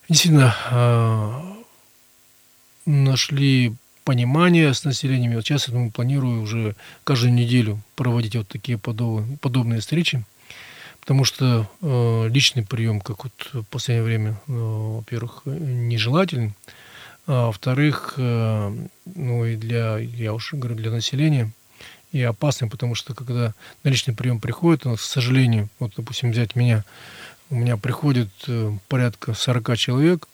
действительно 0.09 0.55
нашли 2.85 3.73
понимание 4.03 4.73
с 4.73 4.83
населением. 4.83 5.33
Вот 5.33 5.45
сейчас 5.45 5.67
я 5.67 5.91
планирую 5.91 6.41
уже 6.41 6.75
каждую 7.03 7.33
неделю 7.33 7.81
проводить 7.95 8.35
вот 8.35 8.47
такие 8.47 8.77
подобные, 8.77 9.79
встречи. 9.79 10.23
Потому 10.99 11.25
что 11.25 11.69
э, 11.81 12.27
личный 12.29 12.63
прием, 12.65 13.01
как 13.01 13.25
вот 13.25 13.49
в 13.51 13.63
последнее 13.63 14.03
время, 14.03 14.31
э, 14.47 14.51
во-первых, 14.51 15.41
нежелателен, 15.45 16.53
а 17.27 17.47
во-вторых, 17.47 18.13
э, 18.17 18.87
ну 19.15 19.45
и 19.45 19.55
для, 19.57 19.97
я 19.97 20.33
уже 20.33 20.55
говорю, 20.55 20.75
для 20.75 20.91
населения– 20.91 21.51
и 22.13 22.21
опасным, 22.21 22.69
потому 22.69 22.95
что 22.95 23.13
когда 23.13 23.53
на 23.83 23.89
личный 23.89 24.13
прием 24.13 24.39
приходит, 24.39 24.83
к 24.83 24.99
сожалению, 24.99 25.67
вот, 25.79 25.93
допустим, 25.97 26.31
взять 26.31 26.55
меня, 26.55 26.85
у 27.49 27.55
меня 27.55 27.75
приходит 27.75 28.29
э, 28.47 28.71
порядка 28.87 29.33
40 29.33 29.77
человек, 29.77 30.27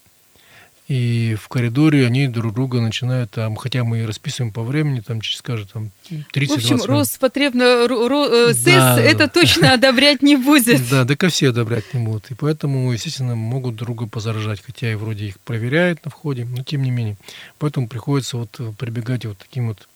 и 0.89 1.36
в 1.36 1.49
коридоре 1.49 2.08
они 2.08 2.28
друг 2.28 2.56
друга 2.56 2.82
начинают, 2.82 3.30
там, 3.30 3.56
хотя 3.56 3.84
мы 3.84 3.99
и 3.99 4.06
расписываем 4.06 4.52
по 4.52 4.63
времени, 4.63 5.02
там, 5.02 5.21
через, 5.21 5.38
скажем, 5.38 5.67
там, 5.71 5.91
30-20 6.10 6.47
В 6.47 6.54
общем. 6.56 6.86
Роспотребно 6.86 7.63
э, 7.63 8.54
СЭС 8.54 8.63
Да. 8.65 8.99
это 8.99 9.28
точно 9.28 9.73
одобрять 9.73 10.23
не 10.23 10.36
будет. 10.36 10.89
Да, 10.89 11.04
да 11.04 11.15
ко 11.15 11.30
все 11.30 11.49
одобрять 11.49 11.93
не 11.93 12.04
будут. 12.04 12.32
И 12.32 12.34
поэтому, 12.34 12.91
естественно, 12.91 13.36
могут 13.36 13.75
друга 13.75 14.08
позаражать, 14.08 14.63
хотя 14.65 14.91
и 14.91 14.95
вроде 14.95 15.25
их 15.28 15.39
проверяют 15.41 16.04
на 16.06 16.10
входе, 16.10 16.45
но 16.45 16.63
тем 16.63 16.82
не 16.82 16.89
менее. 16.89 17.17
Поэтому 17.60 17.88
приходится 17.88 18.38
вот 18.38 18.60
прибегать 18.80 19.28
вот 19.28 19.38
таким 19.38 19.67
вот 19.67 19.88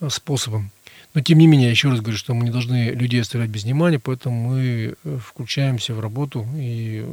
э, 0.00 0.08
способом. 0.08 0.70
Но 1.14 1.20
тем 1.22 1.38
не 1.38 1.46
менее, 1.46 1.66
я 1.66 1.70
еще 1.70 1.88
раз 1.88 2.00
говорю, 2.00 2.18
что 2.18 2.34
мы 2.34 2.44
не 2.44 2.50
должны 2.50 2.90
людей 2.90 3.20
оставлять 3.20 3.50
без 3.50 3.64
внимания, 3.64 3.98
поэтому 3.98 4.50
мы 4.50 4.94
э, 5.02 5.18
включаемся 5.24 5.94
в 5.94 6.00
работу. 6.00 6.46
И 6.54 7.04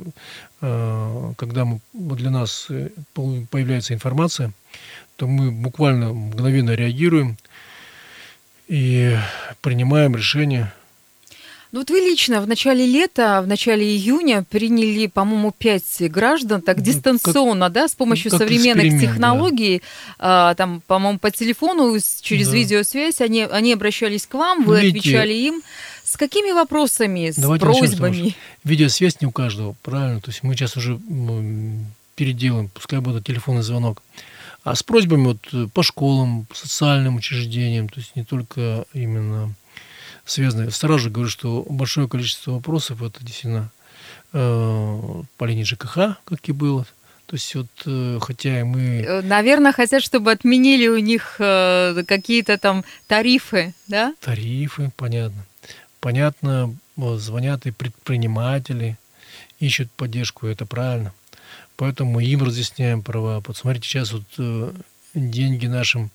э, 0.62 1.34
когда 1.38 1.66
мы, 1.66 1.80
для 1.94 2.30
нас 2.30 2.68
э, 2.70 2.90
появляется 3.14 3.94
информация, 3.94 4.52
то 5.16 5.28
мы 5.28 5.52
буквально 5.52 6.14
мгновенно 6.14 6.72
реагируем 6.72 7.38
и 8.68 9.18
принимаем 9.62 10.16
решение 10.16 10.74
Ну 11.76 11.82
вот 11.82 11.90
вы 11.90 12.00
лично 12.00 12.40
в 12.40 12.48
начале 12.48 12.88
лета, 12.88 13.42
в 13.44 13.48
начале 13.48 13.86
июня 13.86 14.46
приняли, 14.50 15.08
по-моему, 15.08 15.52
пять 15.52 16.02
граждан 16.10 16.62
так 16.62 16.78
Ну, 16.78 16.84
дистанционно, 16.84 17.70
да, 17.70 17.90
с 17.90 17.96
помощью 17.96 18.32
как 18.32 18.40
современных 18.40 18.86
эксперимент, 18.86 19.02
да. 19.02 19.14
технологий, 19.14 19.82
а, 20.18 20.56
там, 20.56 20.82
по-моему, 20.88 21.20
по 21.20 21.32
телефону 21.32 22.00
через 22.22 22.48
Да. 22.48 22.56
видеосвязь, 22.56 23.20
они, 23.20 23.42
они 23.42 23.74
обращались 23.74 24.26
к 24.26 24.36
вам, 24.36 24.60
Ну, 24.62 24.68
вы 24.68 24.84
видите, 24.84 25.00
отвечали 25.10 25.34
им. 25.34 25.64
С 26.06 26.16
какими 26.16 26.54
вопросами, 26.54 27.32
с 27.32 27.36
Давайте 27.36 27.66
начнем 27.66 27.88
просьбами? 27.90 28.30
что 28.30 28.38
Видеосвязь 28.64 29.20
не 29.20 29.28
у 29.28 29.32
каждого, 29.32 29.76
правильно? 29.84 30.22
То 30.22 30.32
есть 30.32 30.44
мы 30.44 30.56
сейчас 30.56 30.78
уже 30.78 30.98
переделаем, 32.16 32.70
пускай 32.70 33.02
будет 33.02 33.26
телефонный 33.26 33.64
звонок. 33.64 34.02
А 34.64 34.76
с 34.76 34.82
просьбами 34.82 35.26
вот 35.26 35.72
по 35.74 35.84
школам, 35.84 36.48
социальным 36.54 37.18
учреждениям, 37.18 37.90
то 37.90 38.00
есть 38.00 38.16
не 38.16 38.24
только 38.24 38.86
именно 38.94 39.54
связанные. 40.26 40.72
Сразу 40.72 41.00
же 41.00 41.10
говорю, 41.10 41.30
что 41.30 41.66
большое 41.70 42.08
количество 42.08 42.52
вопросов 42.52 43.02
это 43.02 43.24
действительно 43.24 43.72
э, 44.34 45.22
по 45.38 45.46
линии 45.46 45.64
ЖКХ, 45.64 46.18
как 46.26 46.40
и 46.50 46.52
было. 46.52 46.86
То 47.26 47.36
есть 47.36 47.56
вот, 47.56 47.68
э, 47.86 48.20
хотя 48.22 48.60
и 48.60 48.64
мы... 48.64 49.02
Э, 49.02 49.22
Наверное, 49.22 49.72
хотят, 49.72 50.04
чтобы 50.04 50.32
отменили 50.32 50.88
у 50.88 51.00
них 51.00 51.38
э, 51.40 52.04
какие-то 52.08 52.58
там 52.58 52.84
тарифы, 53.08 53.74
да? 53.88 54.14
Тарифы, 54.22 54.92
понятно. 54.96 55.46
Понятно, 56.00 56.76
вот 56.96 57.20
звонят 57.20 57.66
и 57.66 57.72
предприниматели, 57.72 58.98
ищут 59.60 59.90
поддержку, 59.92 60.46
это 60.46 60.66
правильно. 60.66 61.14
Поэтому 61.78 62.12
мы 62.12 62.24
им 62.24 62.44
разъясняем 62.44 63.02
права. 63.02 63.42
Вот 63.46 63.58
смотрите, 63.58 63.88
сейчас 63.88 64.12
вот 64.12 64.24
э, 64.38 64.72
деньги 65.16 65.66
нашим 65.66 66.12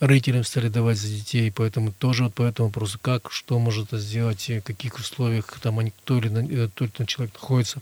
родителям 0.00 0.44
стали 0.44 0.68
давать 0.68 0.98
за 0.98 1.08
детей, 1.08 1.50
поэтому 1.50 1.92
тоже 1.92 2.24
вот 2.24 2.34
по 2.34 2.42
этому 2.42 2.68
вопросу, 2.68 2.98
как, 3.00 3.30
что 3.32 3.58
может 3.58 3.88
это 3.88 3.98
сделать, 3.98 4.48
в 4.48 4.60
каких 4.60 4.96
условиях 4.96 5.58
там 5.62 5.78
они, 5.78 5.90
кто 5.90 6.18
или 6.18 6.28
на- 6.28 6.40
э, 6.40 6.68
или 6.80 6.90
иной 6.96 7.06
человек 7.06 7.34
находится. 7.34 7.80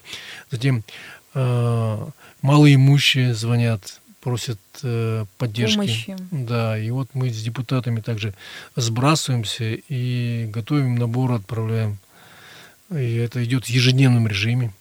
Затем 0.50 0.84
э, 1.34 2.06
малоимущие 2.42 3.34
звонят, 3.34 4.00
просят 4.20 4.60
э, 4.82 5.26
поддержки. 5.38 5.76
Помощи. 5.76 6.16
Да, 6.30 6.78
и 6.78 6.90
вот 6.90 7.08
мы 7.14 7.30
с 7.30 7.42
депутатами 7.42 8.00
также 8.00 8.34
сбрасываемся 8.76 9.74
и 9.88 10.46
готовим 10.52 10.94
набор, 10.94 11.32
отправляем. 11.32 11.98
И 12.90 13.14
это 13.16 13.42
идет 13.44 13.64
в 13.64 13.68
ежедневном 13.68 14.28
режиме. 14.28 14.72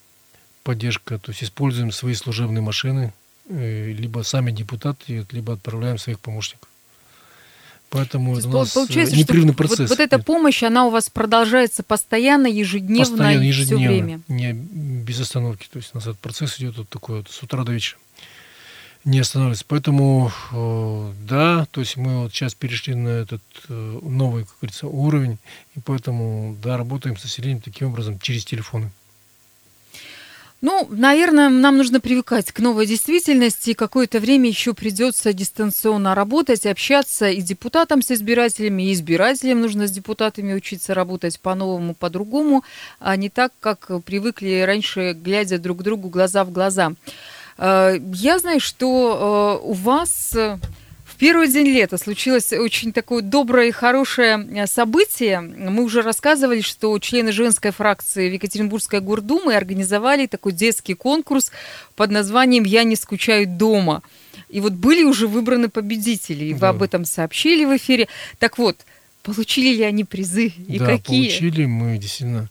Поддержка, 0.63 1.17
то 1.17 1.31
есть 1.31 1.43
используем 1.43 1.91
свои 1.91 2.13
служебные 2.13 2.61
машины, 2.61 3.13
э, 3.49 3.91
либо 3.91 4.21
сами 4.23 4.51
депутаты, 4.51 5.25
либо 5.31 5.53
отправляем 5.53 5.97
своих 5.97 6.19
помощников. 6.19 6.69
Поэтому 7.93 8.33
То 8.33 8.39
это 8.39 8.47
есть 8.47 8.55
у 8.55 8.59
нас 8.59 8.73
получается, 8.73 9.15
э, 9.15 9.19
непрерывный 9.19 9.53
что 9.53 9.61
вот- 9.63 9.67
процесс. 9.69 9.89
вот, 9.91 9.99
эта 9.99 10.17
помощь, 10.17 10.63
она 10.63 10.87
у 10.87 10.89
вас 10.89 11.11
продолжается 11.11 11.83
постоянно, 11.83 12.47
ежедневно, 12.47 13.05
Постоянно, 13.17 13.39
все 13.41 13.47
ежедневно, 13.47 13.87
время. 13.87 14.21
не 14.27 14.51
без 14.53 15.19
остановки. 15.19 15.67
То 15.71 15.77
есть 15.77 15.91
у 15.93 15.97
нас 15.97 16.07
этот 16.07 16.17
процесс 16.19 16.57
идет 16.59 16.75
вот 16.77 16.89
такой 16.89 17.17
вот 17.17 17.29
с 17.29 17.43
утра 17.43 17.63
до 17.63 17.71
вечера. 17.71 17.99
Не 19.05 19.19
останавливается. 19.19 19.65
Поэтому, 19.67 20.31
э, 20.53 21.11
да, 21.27 21.67
то 21.69 21.81
есть 21.81 21.95
мы 21.97 22.23
вот 22.23 22.33
сейчас 22.33 22.55
перешли 22.55 22.95
на 22.95 23.09
этот 23.09 23.43
э, 23.69 23.99
новый, 24.01 24.45
как 24.45 24.55
говорится, 24.61 24.87
уровень, 24.87 25.37
и 25.75 25.79
поэтому, 25.79 26.57
да, 26.63 26.77
работаем 26.77 27.15
с 27.15 27.23
населением 27.23 27.61
таким 27.61 27.89
образом 27.89 28.17
через 28.19 28.43
телефоны. 28.43 28.91
Ну, 30.63 30.87
наверное, 30.89 31.49
нам 31.49 31.75
нужно 31.75 31.99
привыкать 31.99 32.53
к 32.53 32.59
новой 32.61 32.85
действительности. 32.85 33.71
и 33.71 33.73
Какое-то 33.73 34.21
время 34.21 34.47
еще 34.47 34.73
придется 34.73 35.33
дистанционно 35.33 36.15
работать, 36.15 36.65
общаться 36.65 37.27
и 37.27 37.41
депутатам 37.41 38.01
с 38.01 38.11
избирателями, 38.11 38.83
и 38.83 38.93
избирателям 38.93 39.59
нужно 39.59 39.87
с 39.87 39.91
депутатами 39.91 40.53
учиться 40.53 40.93
работать 40.93 41.37
по-новому, 41.41 41.95
по-другому, 41.95 42.63
а 43.01 43.17
не 43.17 43.29
так, 43.29 43.51
как 43.59 43.91
привыкли 44.05 44.63
раньше, 44.65 45.11
глядя 45.11 45.57
друг 45.57 45.83
другу 45.83 46.07
глаза 46.07 46.45
в 46.45 46.51
глаза. 46.53 46.93
Э, 47.57 47.97
Я 48.13 48.39
знаю, 48.39 48.61
что 48.61 49.59
э, 49.61 49.67
у 49.67 49.73
вас 49.73 50.33
э, 50.33 50.59
первый 51.23 51.47
день 51.47 51.67
лета 51.67 51.97
случилось 51.97 52.51
очень 52.51 52.91
такое 52.91 53.21
доброе 53.21 53.69
и 53.69 53.71
хорошее 53.71 54.45
э, 54.51 54.67
событие. 54.67 55.39
Мы 55.39 55.81
уже 55.83 56.01
рассказывали, 56.01 56.59
что 56.59 56.99
члены 56.99 57.31
женской 57.31 57.71
фракции 57.71 58.29
в 58.29 58.33
Екатеринбургской 58.33 58.99
гордумы 58.99 59.55
организовали 59.55 60.27
такой 60.27 60.51
детский 60.51 60.95
конкурс 60.95 61.53
под 61.95 62.11
названием 62.11 62.65
«Я 62.65 62.83
не 62.83 62.97
скучаю 62.97 63.47
дома». 63.47 64.01
И 64.49 64.59
вот 64.59 64.73
были 64.73 65.03
уже 65.05 65.27
выбраны 65.27 65.69
победители, 65.69 66.43
и 66.43 66.53
вы 66.53 66.59
Да. 66.59 66.69
об 66.69 66.83
этом 66.83 67.05
сообщили 67.05 67.63
в 67.63 67.73
эфире. 67.77 68.09
Так 68.37 68.57
вот, 68.57 68.75
получили 69.21 69.73
ли 69.77 69.83
они 69.83 70.03
призы 70.03 70.47
и 70.47 70.77
да, 70.77 70.87
какие? 70.87 71.29
получили 71.29 71.63
мы 71.63 71.97
действительно 71.99 72.49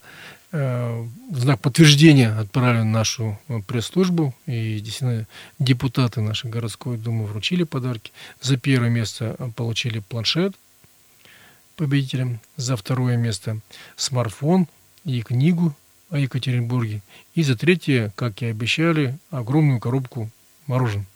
в 0.52 1.38
знак 1.38 1.60
подтверждения 1.60 2.28
отправили 2.28 2.82
нашу 2.82 3.38
э, 3.48 3.60
пресс-службу, 3.66 4.34
и 4.44 4.80
действительно 4.80 5.26
депутаты 5.58 6.20
нашей 6.20 6.50
городской 6.50 6.98
думы 6.98 7.24
вручили 7.24 7.64
подарки. 7.64 8.12
За 8.42 8.58
первое 8.58 8.90
место 8.90 9.34
э, 9.38 9.50
получили 9.56 10.00
планшет 10.00 10.54
победителям, 11.76 12.38
за 12.56 12.76
второе 12.76 13.16
место 13.16 13.60
смартфон 13.96 14.68
и 15.04 15.22
книгу 15.22 15.74
о 16.10 16.18
Екатеринбурге, 16.18 17.00
и 17.34 17.42
за 17.42 17.56
третье, 17.56 18.12
как 18.14 18.42
и 18.42 18.46
обещали, 18.46 19.18
огромную 19.30 19.80
коробку 19.80 20.30
мороженого. 20.66 21.06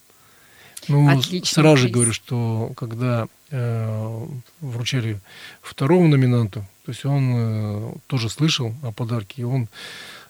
Ну, 0.89 1.09
Отличный 1.11 1.47
сразу 1.47 1.77
же 1.77 1.89
говорю, 1.89 2.13
что 2.15 2.73
когда 2.77 3.29
э, 3.51 4.27
вручали 4.61 5.21
второму 5.61 6.09
номинанту, 6.09 6.65
то 6.87 6.93
есть 6.93 7.05
он 7.05 7.33
э, 7.35 7.93
тоже 8.07 8.31
слышал 8.31 8.73
о 8.85 8.93
подарке, 8.93 9.43
и 9.43 9.45
он 9.45 9.67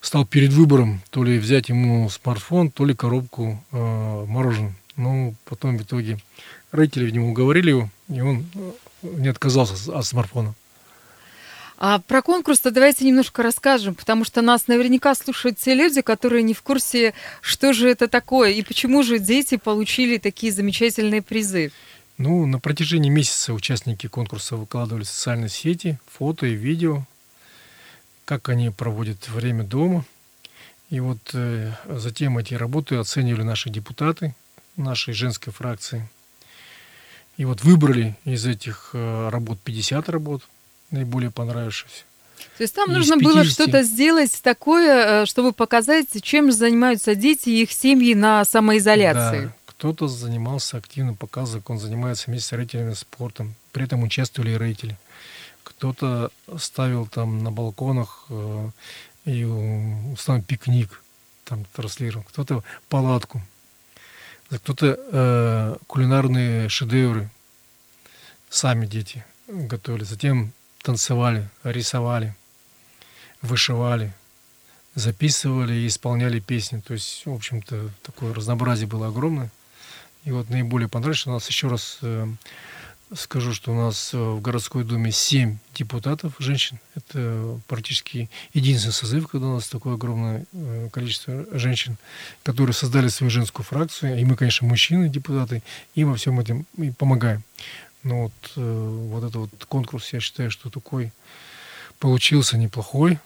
стал 0.00 0.24
перед 0.24 0.54
выбором, 0.54 1.02
то 1.10 1.22
ли 1.22 1.38
взять 1.38 1.68
ему 1.68 2.08
смартфон, 2.08 2.70
то 2.70 2.86
ли 2.86 2.94
коробку 2.94 3.62
э, 3.72 4.24
мороженого. 4.26 4.72
Ну, 4.96 5.34
потом 5.44 5.76
в 5.76 5.82
итоге 5.82 6.16
родители, 6.72 7.04
видимо, 7.04 7.28
уговорили 7.28 7.68
его, 7.68 7.90
и 8.08 8.22
он 8.22 8.46
э, 8.54 8.72
не 9.02 9.28
отказался 9.28 9.94
от 9.94 10.06
смартфона. 10.06 10.54
А 11.76 11.98
про 11.98 12.22
конкурс-то 12.22 12.70
давайте 12.70 13.04
немножко 13.04 13.42
расскажем, 13.42 13.94
потому 13.94 14.24
что 14.24 14.40
нас 14.40 14.66
наверняка 14.66 15.14
слушают 15.14 15.58
те 15.58 15.74
люди, 15.74 16.00
которые 16.00 16.42
не 16.42 16.54
в 16.54 16.62
курсе, 16.62 17.12
что 17.42 17.74
же 17.74 17.90
это 17.90 18.08
такое 18.08 18.52
и 18.52 18.62
почему 18.62 19.02
же 19.02 19.18
дети 19.18 19.58
получили 19.58 20.16
такие 20.16 20.54
замечательные 20.54 21.20
призы. 21.20 21.70
Ну, 22.18 22.46
на 22.46 22.58
протяжении 22.58 23.10
месяца 23.10 23.52
участники 23.52 24.06
конкурса 24.06 24.56
выкладывали 24.56 25.04
в 25.04 25.08
социальные 25.08 25.50
сети 25.50 25.98
фото 26.06 26.46
и 26.46 26.54
видео, 26.54 27.04
как 28.24 28.48
они 28.48 28.70
проводят 28.70 29.28
время 29.28 29.64
дома. 29.64 30.04
И 30.88 31.00
вот 31.00 31.18
э, 31.34 31.72
затем 31.88 32.38
эти 32.38 32.54
работы 32.54 32.96
оценивали 32.96 33.42
наши 33.42 33.70
депутаты 33.70 34.34
нашей 34.76 35.14
женской 35.14 35.52
фракции. 35.52 36.08
И 37.36 37.44
вот 37.44 37.62
выбрали 37.62 38.16
из 38.24 38.46
этих 38.46 38.90
э, 38.92 39.28
работ 39.30 39.58
50 39.62 40.08
работ, 40.08 40.42
наиболее 40.90 41.30
понравившихся. 41.30 42.04
То 42.56 42.62
есть 42.62 42.74
там 42.74 42.90
Из 42.90 42.96
нужно 42.96 43.16
было 43.16 43.42
50. 43.42 43.52
что-то 43.52 43.82
сделать 43.82 44.40
такое, 44.42 45.22
э, 45.22 45.26
чтобы 45.26 45.52
показать, 45.52 46.22
чем 46.22 46.52
занимаются 46.52 47.14
дети 47.14 47.50
и 47.50 47.62
их 47.62 47.72
семьи 47.72 48.14
на 48.14 48.44
самоизоляции. 48.44 49.46
Да, 49.46 49.52
кто-то 49.76 50.08
занимался 50.08 50.78
активно, 50.78 51.12
показывал, 51.14 51.62
он 51.68 51.78
занимается 51.78 52.30
вместе 52.30 52.48
с 52.48 52.52
родителями 52.52 52.94
спортом. 52.94 53.54
При 53.72 53.84
этом 53.84 54.02
участвовали 54.02 54.52
и 54.52 54.56
родители. 54.56 54.98
Кто-то 55.64 56.30
ставил 56.58 57.06
там 57.06 57.42
на 57.42 57.52
балконах 57.52 58.24
э, 58.30 58.70
и 59.26 59.44
у- 59.44 60.12
установил 60.12 60.44
пикник, 60.46 61.02
там 61.44 61.66
транслировал. 61.74 62.24
Кто-то 62.24 62.64
палатку. 62.88 63.42
Кто-то 64.48 64.98
э, 65.12 65.76
кулинарные 65.86 66.70
шедевры 66.70 67.28
сами 68.48 68.86
дети 68.86 69.24
готовили. 69.46 70.04
Затем 70.04 70.52
танцевали, 70.82 71.50
рисовали, 71.64 72.34
вышивали, 73.42 74.14
записывали 74.94 75.74
и 75.74 75.86
исполняли 75.88 76.40
песни. 76.40 76.80
То 76.80 76.94
есть, 76.94 77.26
в 77.26 77.32
общем-то, 77.34 77.90
такое 78.02 78.32
разнообразие 78.32 78.86
было 78.86 79.08
огромное. 79.08 79.50
И 80.26 80.32
вот 80.32 80.50
наиболее 80.50 80.88
понравилось, 80.88 81.24
у 81.28 81.30
нас 81.30 81.48
еще 81.48 81.68
раз 81.68 81.98
э, 82.02 82.26
скажу, 83.14 83.54
что 83.54 83.70
у 83.70 83.76
нас 83.76 84.12
э, 84.12 84.18
в 84.18 84.40
городской 84.40 84.82
думе 84.82 85.12
7 85.12 85.58
депутатов, 85.72 86.34
женщин. 86.40 86.80
Это 86.96 87.60
практически 87.68 88.28
единственный 88.52 88.90
созыв, 88.90 89.28
когда 89.28 89.46
у 89.46 89.54
нас 89.54 89.68
такое 89.68 89.94
огромное 89.94 90.44
э, 90.52 90.88
количество 90.92 91.46
женщин, 91.56 91.96
которые 92.42 92.74
создали 92.74 93.06
свою 93.06 93.30
женскую 93.30 93.64
фракцию. 93.64 94.18
И 94.18 94.24
мы, 94.24 94.34
конечно, 94.34 94.66
мужчины, 94.66 95.08
депутаты, 95.08 95.62
и 95.94 96.02
во 96.02 96.16
всем 96.16 96.40
этим 96.40 96.66
и 96.76 96.90
помогаем. 96.90 97.44
Но 98.02 98.24
вот, 98.24 98.52
э, 98.56 99.06
вот 99.10 99.22
этот 99.22 99.36
вот 99.36 99.64
конкурс, 99.66 100.12
я 100.12 100.18
считаю, 100.18 100.50
что 100.50 100.70
такой 100.70 101.12
получился 102.00 102.58
неплохой. 102.58 103.20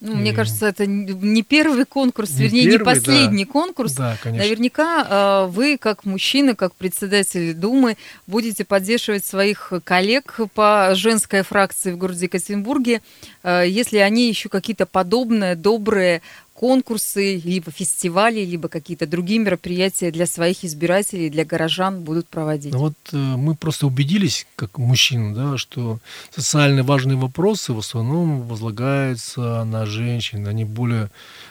Ну, 0.00 0.14
мне 0.14 0.32
кажется, 0.32 0.66
это 0.66 0.86
не 0.86 1.42
первый 1.42 1.84
конкурс, 1.84 2.30
не 2.30 2.44
вернее, 2.44 2.64
первый, 2.66 2.78
не 2.78 2.84
последний 2.84 3.44
да. 3.44 3.50
конкурс. 3.50 3.92
Да, 3.94 4.16
конечно. 4.22 4.44
Наверняка 4.44 5.06
э, 5.08 5.50
вы, 5.50 5.76
как 5.76 6.04
мужчина, 6.04 6.54
как 6.54 6.72
председатель 6.74 7.52
Думы, 7.52 7.96
будете 8.28 8.64
поддерживать 8.64 9.24
своих 9.24 9.72
коллег 9.82 10.38
по 10.54 10.92
женской 10.94 11.42
фракции 11.42 11.90
в 11.90 11.98
городе 11.98 12.26
Екатеринбурге, 12.26 13.02
э, 13.42 13.64
если 13.66 13.98
они 13.98 14.28
еще 14.28 14.48
какие-то 14.48 14.86
подобные, 14.86 15.56
добрые 15.56 16.22
конкурсы, 16.58 17.36
либо 17.36 17.70
фестивали, 17.70 18.44
либо 18.44 18.68
какие-то 18.68 19.06
другие 19.06 19.38
мероприятия 19.38 20.10
для 20.10 20.26
своих 20.26 20.64
избирателей, 20.64 21.30
для 21.30 21.44
горожан 21.44 22.02
будут 22.02 22.26
проводить? 22.26 22.72
Ну 22.72 22.78
вот 22.80 22.94
э, 23.12 23.16
мы 23.16 23.54
просто 23.54 23.86
убедились, 23.86 24.44
как 24.56 24.76
мужчины, 24.76 25.36
да, 25.36 25.56
что 25.56 26.00
социально 26.34 26.82
важные 26.82 27.16
вопросы 27.16 27.72
в 27.72 27.78
основном 27.78 28.42
возлагаются 28.42 29.62
на 29.62 29.86
женщин, 29.86 30.48
они 30.48 30.64
более 30.64 31.10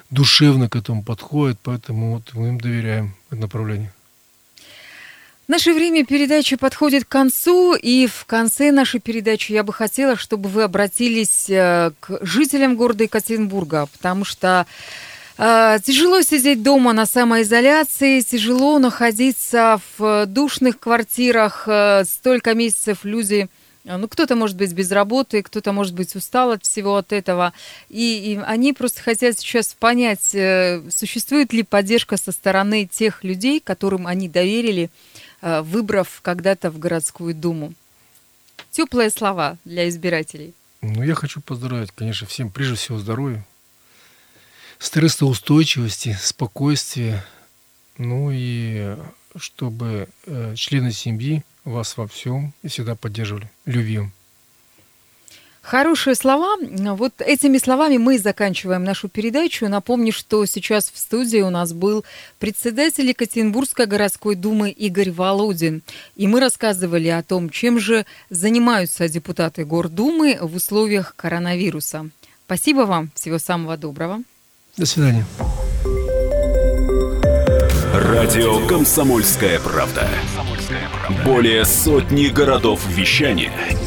душевно 0.10 0.68
к 0.68 0.76
этому 0.76 1.04
подходят, 1.04 1.58
поэтому 1.64 2.16
вот 2.16 2.34
мы 2.34 2.50
им 2.50 2.60
доверяем 2.60 3.16
это 3.30 3.40
направление. 3.40 3.94
Наше 5.48 5.74
время 5.74 6.06
передачи 6.06 6.58
подходит 6.58 7.06
к 7.06 7.08
концу, 7.08 7.74
и 7.74 8.06
в 8.06 8.26
конце 8.26 8.74
нашей 8.74 9.00
передачи 9.00 9.54
я 9.54 9.64
бы 9.64 9.72
хотела, 9.72 10.18
чтобы 10.18 10.50
вы 10.50 10.64
обратились 10.64 11.50
э, 11.50 11.92
к 12.02 12.20
жителям 12.22 12.76
города 12.76 13.06
Екатеринбурга, 13.06 13.88
потому 13.94 14.26
что 14.26 14.66
э, 15.38 15.78
тяжело 15.82 16.22
сидеть 16.22 16.64
дома 16.64 16.92
на 16.92 17.06
самоизоляции, 17.06 18.20
тяжело 18.20 18.78
находиться 18.78 19.80
в 19.98 20.26
душных 20.26 20.80
квартирах, 20.80 21.64
э, 21.66 22.04
столько 22.04 22.54
месяцев 22.54 23.06
люди 23.06 23.48
ну, 23.86 24.10
кто-то 24.10 24.36
может 24.36 24.58
быть 24.58 24.74
без 24.74 24.92
работы, 24.92 25.42
кто-то 25.42 25.72
может 25.72 25.94
быть 25.94 26.14
устал 26.14 26.52
от 26.52 26.66
всего 26.66 26.98
от 26.98 27.14
этого. 27.14 27.54
И, 27.88 28.34
и 28.34 28.40
они 28.46 28.74
просто 28.74 29.02
хотят 29.02 29.40
сейчас 29.40 29.74
понять, 29.80 30.36
существует 30.94 31.54
ли 31.54 31.64
поддержка 31.64 32.18
со 32.18 32.34
стороны 32.34 32.86
тех 32.86 33.24
людей, 33.24 33.62
которым 33.62 34.06
они 34.06 34.28
доверили 34.28 34.90
Э, 34.90 35.17
выбрав 35.42 36.20
когда-то 36.22 36.72
в 36.72 36.80
городскую 36.80 37.34
думу. 37.34 37.74
Теплые 38.72 39.10
слова 39.10 39.58
для 39.66 39.88
избирателей. 39.90 40.54
Ну, 40.82 41.04
я 41.04 41.16
хочу 41.16 41.42
поздравить, 41.42 41.92
конечно, 41.92 42.28
всем 42.28 42.50
прежде 42.50 42.76
всего 42.76 43.00
здоровья, 43.00 43.46
стрессоустойчивости, 44.80 46.18
спокойствия, 46.22 47.26
ну 47.98 48.30
и 48.32 48.96
чтобы 49.36 50.08
э, 50.26 50.56
члены 50.56 50.92
семьи 50.92 51.44
вас 51.64 51.98
во 51.98 52.08
всем 52.08 52.54
и 52.62 52.68
всегда 52.68 52.96
поддерживали, 52.96 53.50
любим. 53.66 54.12
Хорошие 55.68 56.16
слова. 56.16 56.56
Вот 56.96 57.16
этими 57.20 57.58
словами 57.58 57.98
мы 57.98 58.20
заканчиваем 58.20 58.86
нашу 58.86 59.10
передачу. 59.10 59.68
Напомню, 59.68 60.14
что 60.14 60.46
сейчас 60.46 60.90
в 60.90 60.98
студии 60.98 61.40
у 61.40 61.50
нас 61.50 61.74
был 61.74 62.06
председатель 62.40 63.06
Екатеринбургской 63.10 63.86
городской 63.86 64.36
думы 64.36 64.70
Игорь 64.70 65.12
Володин. 65.12 65.82
И 66.16 66.26
мы 66.26 66.40
рассказывали 66.40 67.10
о 67.10 67.22
том, 67.22 67.50
чем 67.50 67.82
же 67.82 68.06
занимаются 68.30 69.10
депутаты 69.10 69.66
Гордумы 69.66 70.38
в 70.40 70.56
условиях 70.56 71.14
коронавируса. 71.18 72.12
Спасибо 72.46 72.82
вам. 72.82 73.12
Всего 73.14 73.38
самого 73.38 73.76
доброго. 73.76 74.24
До 74.78 74.86
свидания. 74.86 75.26
Радио 77.94 78.66
«Комсомольская 78.68 79.60
правда». 79.60 80.08
Более 81.26 81.66
сотни 81.66 82.28
городов 82.28 82.88
вещания– 82.88 83.52